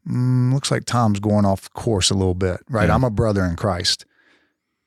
mm, 0.07 0.53
looks 0.53 0.71
like 0.71 0.85
Tom's 0.85 1.19
going 1.19 1.45
off 1.45 1.71
course 1.73 2.09
a 2.09 2.15
little 2.15 2.35
bit, 2.35 2.59
right? 2.69 2.87
Yeah. 2.87 2.95
I'm 2.95 3.03
a 3.03 3.09
brother 3.09 3.43
in 3.45 3.55
Christ. 3.55 4.05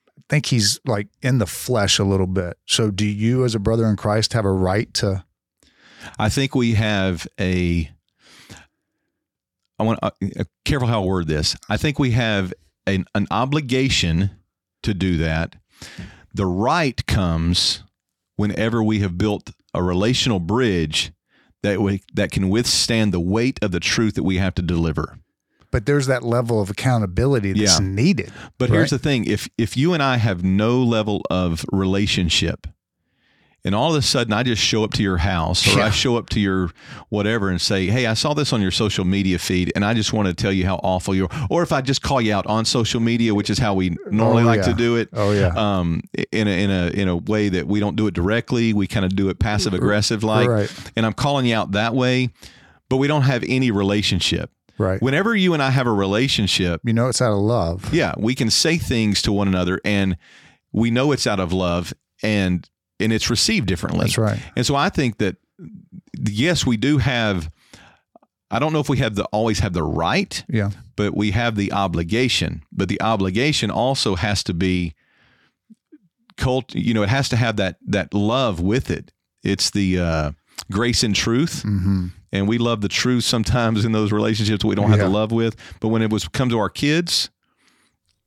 I 0.09 0.22
think 0.29 0.46
he's 0.46 0.81
like 0.85 1.09
in 1.22 1.38
the 1.38 1.46
flesh 1.46 1.98
a 1.98 2.05
little 2.05 2.27
bit. 2.27 2.57
So 2.66 2.90
do 2.90 3.07
you, 3.07 3.44
as 3.44 3.55
a 3.55 3.59
brother 3.59 3.87
in 3.87 3.96
Christ, 3.96 4.33
have 4.33 4.44
a 4.44 4.53
right 4.53 4.92
to? 4.94 5.24
I 6.18 6.29
think 6.29 6.55
we 6.55 6.74
have 6.74 7.27
a. 7.38 7.90
I 9.79 9.83
want 9.83 9.98
uh, 10.03 10.11
careful 10.64 10.88
how 10.88 11.03
I 11.03 11.07
word 11.07 11.27
this. 11.27 11.57
I 11.68 11.77
think 11.77 11.98
we 11.98 12.12
have 12.12 12.55
an, 12.87 13.07
an 13.14 13.27
obligation 13.31 14.31
to 14.83 14.94
do 14.94 15.16
that. 15.18 15.57
The 16.33 16.46
right 16.46 17.05
comes 17.07 17.83
whenever 18.37 18.83
we 18.83 19.00
have 19.00 19.18
built 19.18 19.50
a 19.72 19.83
relational 19.83 20.40
bridge 20.40 21.12
that 21.64 21.81
we, 21.81 22.03
that 22.12 22.31
can 22.31 22.48
withstand 22.48 23.12
the 23.12 23.18
weight 23.20 23.59
of 23.62 23.72
the 23.72 23.81
truth 23.81 24.14
that 24.14 24.22
we 24.22 24.37
have 24.37 24.55
to 24.55 24.62
deliver. 24.62 25.18
But 25.72 25.87
there's 25.87 26.07
that 26.07 26.22
level 26.22 26.61
of 26.61 26.70
accountability 26.70 27.53
that's 27.53 27.81
Yeah. 27.81 27.85
needed. 27.87 28.33
But 28.59 28.70
right? 28.70 28.77
here's 28.77 28.90
the 28.90 28.98
thing: 28.98 29.24
if 29.24 29.48
if 29.59 29.77
you 29.77 29.92
and 29.92 30.00
I 30.03 30.18
have 30.18 30.44
no 30.44 30.81
level 30.81 31.22
of 31.31 31.64
relationship, 31.72 32.68
and 33.64 33.74
all 33.74 33.90
of 33.90 33.96
a 33.96 34.03
sudden 34.03 34.33
I 34.33 34.42
just 34.42 34.61
show 34.62 34.85
up 34.85 34.92
to 34.94 35.03
your 35.03 35.16
house 35.16 35.66
or 35.74 35.81
I 35.81 35.90
show 35.90 36.16
up 36.16 36.29
to 36.31 36.40
your 36.40 36.70
whatever 37.09 37.48
and 37.48 37.61
say, 37.61 37.87
"Hey, 37.87 38.07
I 38.07 38.14
saw 38.14 38.35
this 38.35 38.53
on 38.53 38.61
your 38.61 38.70
social 38.70 39.05
media 39.05 39.38
feed, 39.38 39.72
and 39.74 39.85
I 39.85 39.94
just 39.94 40.12
want 40.12 40.29
to 40.29 40.35
tell 40.35 40.53
you 40.53 40.66
how 40.66 40.77
awful 40.83 41.14
you 41.14 41.29
are," 41.31 41.46
or 41.50 41.62
if 41.62 41.72
I 41.72 41.81
just 41.81 42.03
call 42.03 42.20
you 42.20 42.35
out 42.35 42.46
on 42.46 42.64
social 42.64 43.00
media, 43.00 43.35
which 43.35 43.48
is 43.50 43.59
how 43.59 43.74
we 43.74 43.96
normally 44.11 44.42
Oh, 44.42 44.46
like 44.46 44.62
to 44.62 44.74
do 44.74 44.96
it. 44.96 45.09
Oh, 45.12 45.33
yeah. 45.33 45.48
Um, 45.57 46.03
in 46.31 46.46
a 46.46 46.62
in 46.64 46.70
a 46.70 46.87
in 46.88 47.09
a 47.09 47.16
way 47.16 47.48
that 47.48 47.66
we 47.66 47.81
don't 47.81 47.96
do 47.96 48.07
it 48.07 48.14
directly, 48.14 48.72
we 48.72 48.87
kind 48.87 49.07
of 49.07 49.16
do 49.16 49.29
it 49.31 49.38
passive 49.38 49.72
aggressive 49.74 50.22
like, 50.22 50.48
Right. 50.48 50.70
and 50.96 51.07
I'm 51.07 51.14
calling 51.14 51.46
you 51.46 51.55
out 51.57 51.72
that 51.72 51.94
way, 51.94 52.31
but 52.90 52.98
we 52.98 53.07
don't 53.09 53.22
have 53.22 53.44
any 53.48 53.70
relationship. 53.70 54.50
Right. 54.77 55.00
Whenever 55.00 55.35
you 55.37 55.55
and 55.55 55.62
I 55.62 55.70
have 55.70 55.87
a 55.87 55.92
relationship, 55.92 56.81
you 56.85 56.92
know, 56.92 57.07
it's 57.09 57.22
out 57.22 57.33
of 57.33 57.38
love. 57.38 57.94
yeah, 57.94 58.12
we 58.18 58.35
can 58.35 58.50
say 58.50 58.77
things 58.77 59.22
to 59.22 59.33
one 59.33 59.46
another 59.48 59.81
and 59.85 60.16
we 60.72 60.90
know 60.90 61.12
it's 61.12 61.27
out 61.29 61.38
of 61.38 61.53
love 61.53 61.94
and 62.24 62.68
and 63.05 63.12
it's 63.12 63.31
received 63.31 63.67
differently. 63.69 64.01
That's 64.07 64.19
right. 64.19 64.40
And 64.57 64.64
so 64.67 64.75
I 64.75 64.88
think 64.88 65.19
that 65.19 65.37
yes, 66.29 66.67
we 66.67 66.77
do 66.77 66.99
have 66.99 67.51
I 68.51 68.59
don't 68.59 68.73
know 68.73 68.81
if 68.81 68.88
we 68.88 68.99
have 68.99 69.14
the 69.14 69.25
always 69.27 69.59
have 69.61 69.73
the 69.73 69.83
right, 69.83 70.45
Yeah. 70.49 70.71
but 70.97 71.17
we 71.17 71.31
have 71.33 71.57
the 71.57 71.73
obligation. 71.73 72.62
But 72.73 72.88
the 72.88 73.01
obligation 73.01 73.71
also 73.71 74.14
has 74.17 74.43
to 74.45 74.55
be 74.55 74.95
cult, 76.37 76.75
you 76.75 76.95
know, 76.95 77.03
it 77.03 77.09
has 77.09 77.29
to 77.31 77.37
have 77.37 77.57
that 77.57 77.77
that 77.87 78.12
love 78.14 78.61
with 78.61 78.90
it. 78.90 79.12
It's 79.43 79.71
the 79.71 79.99
uh 80.01 80.31
grace 80.71 81.03
and 81.03 81.14
truth 81.14 81.62
hmm 81.62 82.07
and 82.33 82.49
we 82.49 82.59
love 82.59 82.81
the 82.81 82.88
truth 82.88 83.23
sometimes 83.25 83.85
in 83.85 83.93
those 83.93 84.12
relationships 84.12 84.64
we 84.64 84.75
don't 84.75 84.88
have 84.90 84.99
Yeah. 84.99 85.05
the 85.07 85.11
love 85.11 85.31
with 85.33 85.57
but 85.81 85.88
when 85.88 86.01
it 86.01 86.11
was 86.11 86.27
come 86.29 86.49
to 86.49 86.59
our 86.59 86.71
kids 86.71 87.29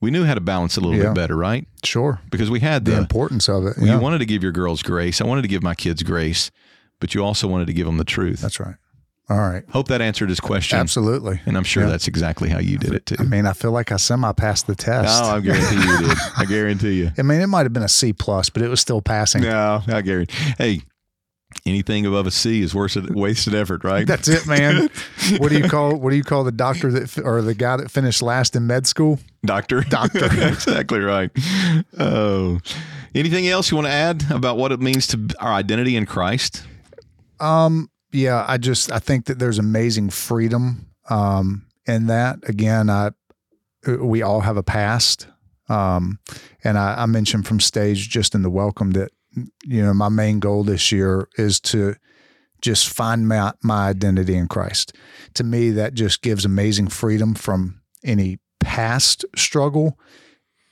we 0.01 0.11
knew 0.11 0.25
how 0.25 0.33
to 0.35 0.41
balance 0.41 0.77
it 0.77 0.83
a 0.83 0.87
little 0.87 0.99
Yeah. 1.03 1.09
bit 1.09 1.15
better 1.15 1.35
right 1.35 1.67
Sure. 1.83 2.19
because 2.31 2.49
we 2.49 2.59
had 2.59 2.85
The 2.85 2.91
the, 2.91 2.97
importance 2.97 3.49
of 3.49 3.65
it. 3.65 3.77
you 3.79 3.97
wanted 3.99 4.19
to 4.19 4.25
give 4.25 4.43
your 4.43 4.51
girls 4.51 4.81
grace 4.83 5.21
i 5.21 5.25
wanted 5.25 5.41
to 5.43 5.47
give 5.47 5.63
my 5.63 5.75
kids 5.75 6.03
grace 6.03 6.51
but 6.99 7.13
you 7.15 7.23
also 7.23 7.47
wanted 7.47 7.67
to 7.67 7.73
give 7.73 7.85
them 7.85 7.97
the 7.97 8.03
truth 8.05 8.41
That's 8.41 8.59
right. 8.59 8.75
All 9.29 9.37
right. 9.39 9.63
hope 9.69 9.89
that 9.89 10.01
answered 10.01 10.29
his 10.29 10.39
question 10.39 10.79
Absolutely. 10.79 11.41
and 11.45 11.57
i'm 11.57 11.63
sure 11.65 11.83
Yeah. 11.83 11.89
that's 11.89 12.07
exactly 12.07 12.49
how 12.49 12.59
you 12.59 12.77
did 12.77 12.93
it 12.93 13.05
too 13.05 13.15
I 13.19 13.23
mean, 13.23 13.45
I 13.45 13.53
feel 13.53 13.71
like 13.71 13.91
I 13.91 13.97
semi 13.97 14.31
passed 14.33 14.67
the 14.67 14.75
test. 14.75 15.21
oh 15.23 15.35
i 15.35 15.39
guarantee 15.41 15.75
you 15.75 16.07
did 16.07 16.17
i 16.37 16.45
guarantee 16.45 16.93
you 16.99 17.11
I 17.17 17.21
mean, 17.23 17.41
it 17.41 17.47
might 17.47 17.63
have 17.63 17.73
been 17.73 17.83
a 17.83 17.89
C 17.89 18.13
plus, 18.13 18.49
but 18.49 18.61
it 18.61 18.69
was 18.69 18.79
still 18.79 19.01
passing. 19.01 19.41
no 19.43 19.81
i 19.87 20.01
guarantee 20.01 20.53
hey 20.57 20.81
anything 21.67 22.05
above 22.05 22.25
a 22.25 22.31
c 22.31 22.61
is 22.61 22.73
worse 22.73 22.95
wasted 22.95 23.53
effort 23.53 23.83
right 23.83 24.07
That's 24.17 24.27
it, 24.29 24.47
man. 24.47 24.89
what 25.37 25.49
do 25.49 25.57
you 25.57 25.67
call 25.67 25.95
what 25.97 26.11
do 26.11 26.15
you 26.15 26.23
call 26.23 26.43
the 26.43 26.51
doctor 26.51 26.91
that 26.91 27.17
or 27.19 27.41
the 27.41 27.53
guy 27.53 27.77
that 27.77 27.91
finished 27.91 28.21
last 28.21 28.55
in 28.55 28.65
med 28.65 28.87
school? 28.87 29.19
Doctor. 29.45 29.81
Doctor. 29.81 30.25
exactly 30.47 30.99
right. 30.99 31.29
Oh. 31.99 32.59
Anything 33.13 33.47
else 33.47 33.69
you 33.69 33.77
want 33.77 33.87
to 33.87 33.93
add 33.93 34.23
about 34.31 34.57
what 34.57 34.71
it 34.71 34.79
means 34.79 35.07
to 35.07 35.29
our 35.39 35.51
identity 35.51 35.95
in 35.95 36.05
Christ? 36.05 36.63
Um, 37.39 37.89
yeah, 38.11 38.45
I 38.47 38.57
just 38.57 38.91
I 38.91 38.99
think 38.99 39.25
that 39.25 39.39
there's 39.39 39.59
amazing 39.59 40.09
freedom 40.09 40.87
um, 41.09 41.65
in 41.85 42.07
that. 42.07 42.39
Again, 42.43 42.89
I 42.89 43.11
we 43.99 44.21
all 44.21 44.41
have 44.41 44.57
a 44.57 44.63
past, 44.63 45.27
um, 45.69 46.19
and 46.63 46.77
I, 46.77 47.03
I 47.03 47.05
mentioned 47.05 47.47
from 47.47 47.59
stage 47.59 48.09
just 48.09 48.35
in 48.35 48.41
the 48.41 48.49
welcome 48.49 48.91
that 48.91 49.11
you 49.63 49.83
know 49.83 49.93
my 49.93 50.09
main 50.09 50.39
goal 50.39 50.63
this 50.63 50.91
year 50.91 51.27
is 51.37 51.59
to 51.61 51.95
just 52.61 52.89
find 52.89 53.27
my 53.27 53.53
my 53.61 53.87
identity 53.87 54.35
in 54.35 54.47
Christ. 54.47 54.93
To 55.35 55.43
me, 55.43 55.71
that 55.71 55.93
just 55.93 56.21
gives 56.21 56.45
amazing 56.45 56.87
freedom 56.87 57.35
from 57.35 57.81
any 58.03 58.39
past 58.59 59.25
struggle, 59.35 59.99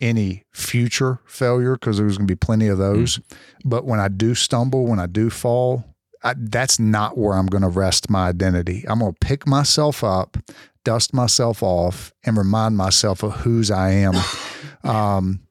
any 0.02 0.44
future 0.52 1.20
failure, 1.26 1.74
because 1.74 1.98
there's 1.98 2.18
going 2.18 2.28
to 2.28 2.32
be 2.32 2.38
plenty 2.38 2.68
of 2.68 2.78
those. 2.78 3.20
But 3.64 3.86
when 3.86 4.00
I 4.00 4.08
do 4.08 4.36
stumble, 4.36 4.86
when 4.86 5.00
I 5.00 5.08
do 5.08 5.30
fall, 5.30 5.96
I, 6.24 6.34
that's 6.38 6.80
not 6.80 7.18
where 7.18 7.36
I'm 7.36 7.46
going 7.46 7.62
to 7.62 7.70
rest 7.70 8.10
my 8.10 8.28
identity. 8.28 8.84
I'm 8.88 9.00
going 9.00 9.14
to 9.14 9.20
pick 9.20 9.48
myself 9.48 10.04
up, 10.04 10.38
dust 10.84 11.14
myself 11.14 11.62
off, 11.62 12.12
and 12.24 12.36
remind 12.36 12.78
myself 12.78 13.22
of 13.22 13.34
whose 13.34 13.70
I 13.70 13.92
am. 13.92 14.16
um, 14.84 15.42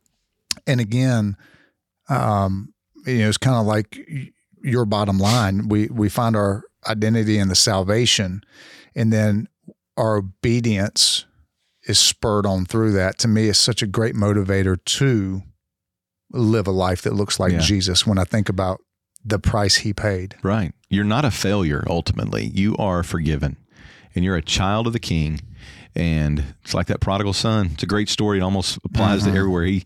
and 0.66 0.80
again, 0.80 1.36
um, 2.08 2.73
you 3.06 3.18
know, 3.18 3.28
it's 3.28 3.38
kind 3.38 3.56
of 3.56 3.66
like 3.66 3.98
your 4.62 4.84
bottom 4.84 5.18
line. 5.18 5.68
We 5.68 5.86
we 5.88 6.08
find 6.08 6.36
our 6.36 6.64
identity 6.86 7.38
in 7.38 7.48
the 7.48 7.54
salvation, 7.54 8.42
and 8.94 9.12
then 9.12 9.48
our 9.96 10.16
obedience 10.16 11.26
is 11.86 11.98
spurred 11.98 12.46
on 12.46 12.64
through 12.64 12.92
that. 12.92 13.18
To 13.18 13.28
me, 13.28 13.48
it's 13.48 13.58
such 13.58 13.82
a 13.82 13.86
great 13.86 14.14
motivator 14.14 14.82
to 14.84 15.42
live 16.32 16.66
a 16.66 16.72
life 16.72 17.02
that 17.02 17.14
looks 17.14 17.38
like 17.38 17.52
Yeah. 17.52 17.58
Jesus. 17.58 18.06
When 18.06 18.18
I 18.18 18.24
think 18.24 18.48
about 18.48 18.80
the 19.24 19.38
price 19.38 19.76
He 19.76 19.92
paid. 19.92 20.36
Right. 20.42 20.72
You're 20.90 21.04
not 21.04 21.24
a 21.24 21.30
failure 21.30 21.84
ultimately. 21.88 22.50
You 22.54 22.76
are 22.76 23.02
forgiven. 23.02 23.56
And 24.14 24.24
you're 24.24 24.36
a 24.36 24.42
child 24.42 24.86
of 24.86 24.92
the 24.92 25.00
king. 25.00 25.40
And 25.94 26.54
it's 26.62 26.74
like 26.74 26.86
that 26.86 27.00
prodigal 27.00 27.32
son. 27.32 27.70
It's 27.74 27.82
a 27.82 27.86
great 27.86 28.08
story. 28.08 28.38
It 28.38 28.42
almost 28.42 28.78
applies 28.84 29.22
to 29.22 29.28
mm-hmm. 29.28 29.38
everywhere. 29.38 29.64
He 29.64 29.84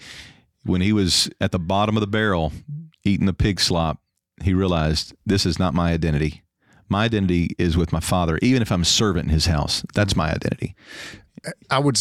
when 0.64 0.80
he 0.80 0.92
was 0.92 1.30
at 1.40 1.52
the 1.52 1.58
bottom 1.58 1.96
of 1.96 2.00
the 2.00 2.06
barrel 2.06 2.52
eating 3.08 3.26
the 3.26 3.32
pig 3.32 3.60
slop, 3.60 4.00
he 4.42 4.54
realized 4.54 5.14
this 5.26 5.44
is 5.44 5.58
not 5.58 5.74
my 5.74 5.92
identity. 5.92 6.42
My 6.88 7.04
identity 7.04 7.50
is 7.58 7.76
with 7.76 7.92
my 7.92 8.00
father, 8.00 8.38
even 8.40 8.62
if 8.62 8.70
I'm 8.70 8.82
a 8.82 8.86
servant 8.86 9.26
in 9.26 9.34
his 9.34 9.46
house. 9.46 9.84
That's 9.94 10.16
my 10.16 10.30
identity. 10.30 10.74
I 11.70 11.78
would, 11.78 11.98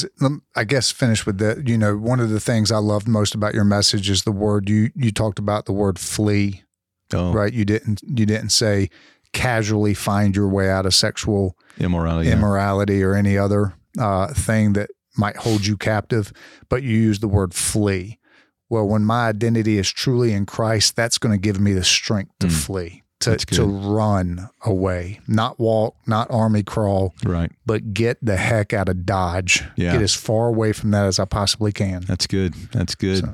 I 0.55 0.63
guess, 0.63 0.91
finish 0.91 1.25
with 1.25 1.37
that. 1.39 1.67
You 1.67 1.77
know, 1.77 1.97
one 1.97 2.19
of 2.19 2.29
the 2.29 2.39
things 2.39 2.71
I 2.71 2.77
loved 2.77 3.07
most 3.07 3.35
about 3.35 3.53
your 3.53 3.65
message 3.65 4.09
is 4.09 4.23
the 4.23 4.31
word 4.31 4.69
you 4.69 4.89
you 4.95 5.11
talked 5.11 5.39
about 5.39 5.65
the 5.65 5.73
word 5.73 5.99
flee. 5.99 6.63
Oh, 7.13 7.31
Right? 7.31 7.53
You 7.53 7.65
didn't 7.65 8.01
you 8.03 8.25
didn't 8.25 8.49
say 8.49 8.89
casually 9.33 9.93
find 9.93 10.35
your 10.35 10.47
way 10.47 10.69
out 10.69 10.85
of 10.85 10.95
sexual 10.95 11.55
immorality. 11.79 12.29
yeah. 12.29 12.35
immorality 12.35 13.03
or 13.03 13.13
any 13.13 13.37
other 13.37 13.73
uh, 13.99 14.27
thing 14.33 14.73
that 14.73 14.89
might 15.17 15.37
hold 15.37 15.65
you 15.65 15.77
captive, 15.77 16.31
but 16.69 16.83
you 16.83 16.97
use 16.97 17.19
the 17.19 17.27
word 17.27 17.53
flee. 17.53 18.16
Well, 18.69 18.87
when 18.87 19.03
my 19.05 19.27
identity 19.29 19.77
is 19.77 19.89
truly 19.89 20.33
in 20.33 20.45
Christ, 20.45 20.95
that's 20.95 21.17
going 21.17 21.31
to 21.33 21.41
give 21.41 21.59
me 21.59 21.73
the 21.73 21.83
strength 21.83 22.31
to 22.39 22.47
Mm. 22.47 22.51
flee, 22.51 23.03
to 23.21 23.35
to 23.37 23.63
run 23.63 24.49
away, 24.65 25.19
not 25.27 25.59
walk, 25.59 25.95
not 26.05 26.29
army 26.29 26.63
crawl, 26.63 27.13
Right. 27.25 27.51
but 27.65 27.93
get 27.93 28.17
the 28.21 28.35
heck 28.37 28.73
out 28.73 28.89
of 28.89 29.05
Dodge. 29.05 29.63
Yeah. 29.75 29.93
Get 29.93 30.01
as 30.01 30.13
far 30.13 30.47
away 30.47 30.73
from 30.73 30.91
that 30.91 31.05
as 31.05 31.17
I 31.19 31.25
possibly 31.25 31.71
can. 31.71 32.03
That's 32.07 32.27
good. 32.27 32.53
That's 32.73 32.93
good. 32.95 33.19
So- 33.23 33.33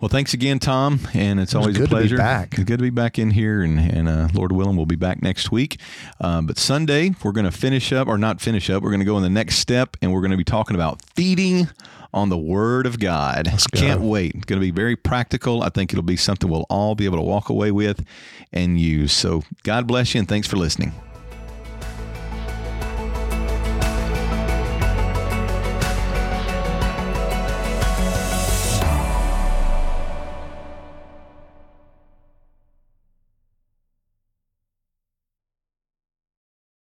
Well, 0.00 0.08
thanks 0.08 0.34
again, 0.34 0.58
Tom, 0.58 0.98
and 1.14 1.38
it's 1.38 1.54
It 1.54 1.56
always 1.58 1.76
good 1.76 1.84
a 1.84 1.88
to 1.90 1.94
be 1.94 2.00
pleasure. 2.00 2.16
back. 2.16 2.54
It's 2.54 2.64
good 2.64 2.78
to 2.78 2.82
be 2.82 2.90
back 2.90 3.20
in 3.20 3.30
here, 3.30 3.62
and, 3.62 3.78
and 3.78 4.08
uh, 4.08 4.28
Lord 4.34 4.50
willing, 4.50 4.74
we'll 4.76 4.84
be 4.84 4.96
back 4.96 5.22
next 5.22 5.52
week. 5.52 5.78
Um, 6.20 6.44
but 6.46 6.58
Sunday, 6.58 7.14
we're 7.22 7.30
going 7.30 7.44
to 7.44 7.52
finish 7.52 7.92
up, 7.92 8.08
or 8.08 8.18
not 8.18 8.40
finish 8.40 8.68
up. 8.68 8.82
We're 8.82 8.90
going 8.90 8.98
to 8.98 9.06
go 9.06 9.16
in 9.16 9.22
the 9.22 9.30
next 9.30 9.58
step, 9.58 9.96
and 10.02 10.12
we're 10.12 10.20
going 10.20 10.32
to 10.32 10.36
be 10.36 10.42
talking 10.42 10.74
about 10.74 11.02
feeding 11.14 11.68
on 12.12 12.28
the 12.28 12.38
Word 12.38 12.86
of 12.86 12.98
God. 12.98 13.48
go. 13.66 13.80
Can't 13.80 14.00
wait. 14.00 14.34
It's 14.34 14.44
going 14.44 14.60
to 14.60 14.64
be 14.64 14.70
very 14.70 14.96
practical. 14.96 15.62
I 15.62 15.68
think 15.68 15.92
it'll 15.92 16.02
be 16.02 16.16
something 16.16 16.50
we'll 16.50 16.66
all 16.68 16.94
be 16.94 17.04
able 17.04 17.18
to 17.18 17.22
walk 17.22 17.48
away 17.48 17.70
with 17.70 18.04
and 18.52 18.78
use. 18.78 19.12
So 19.12 19.42
God 19.62 19.86
bless 19.86 20.14
you, 20.14 20.18
and 20.20 20.28
thanks 20.28 20.46
for 20.46 20.56
listening. 20.56 20.92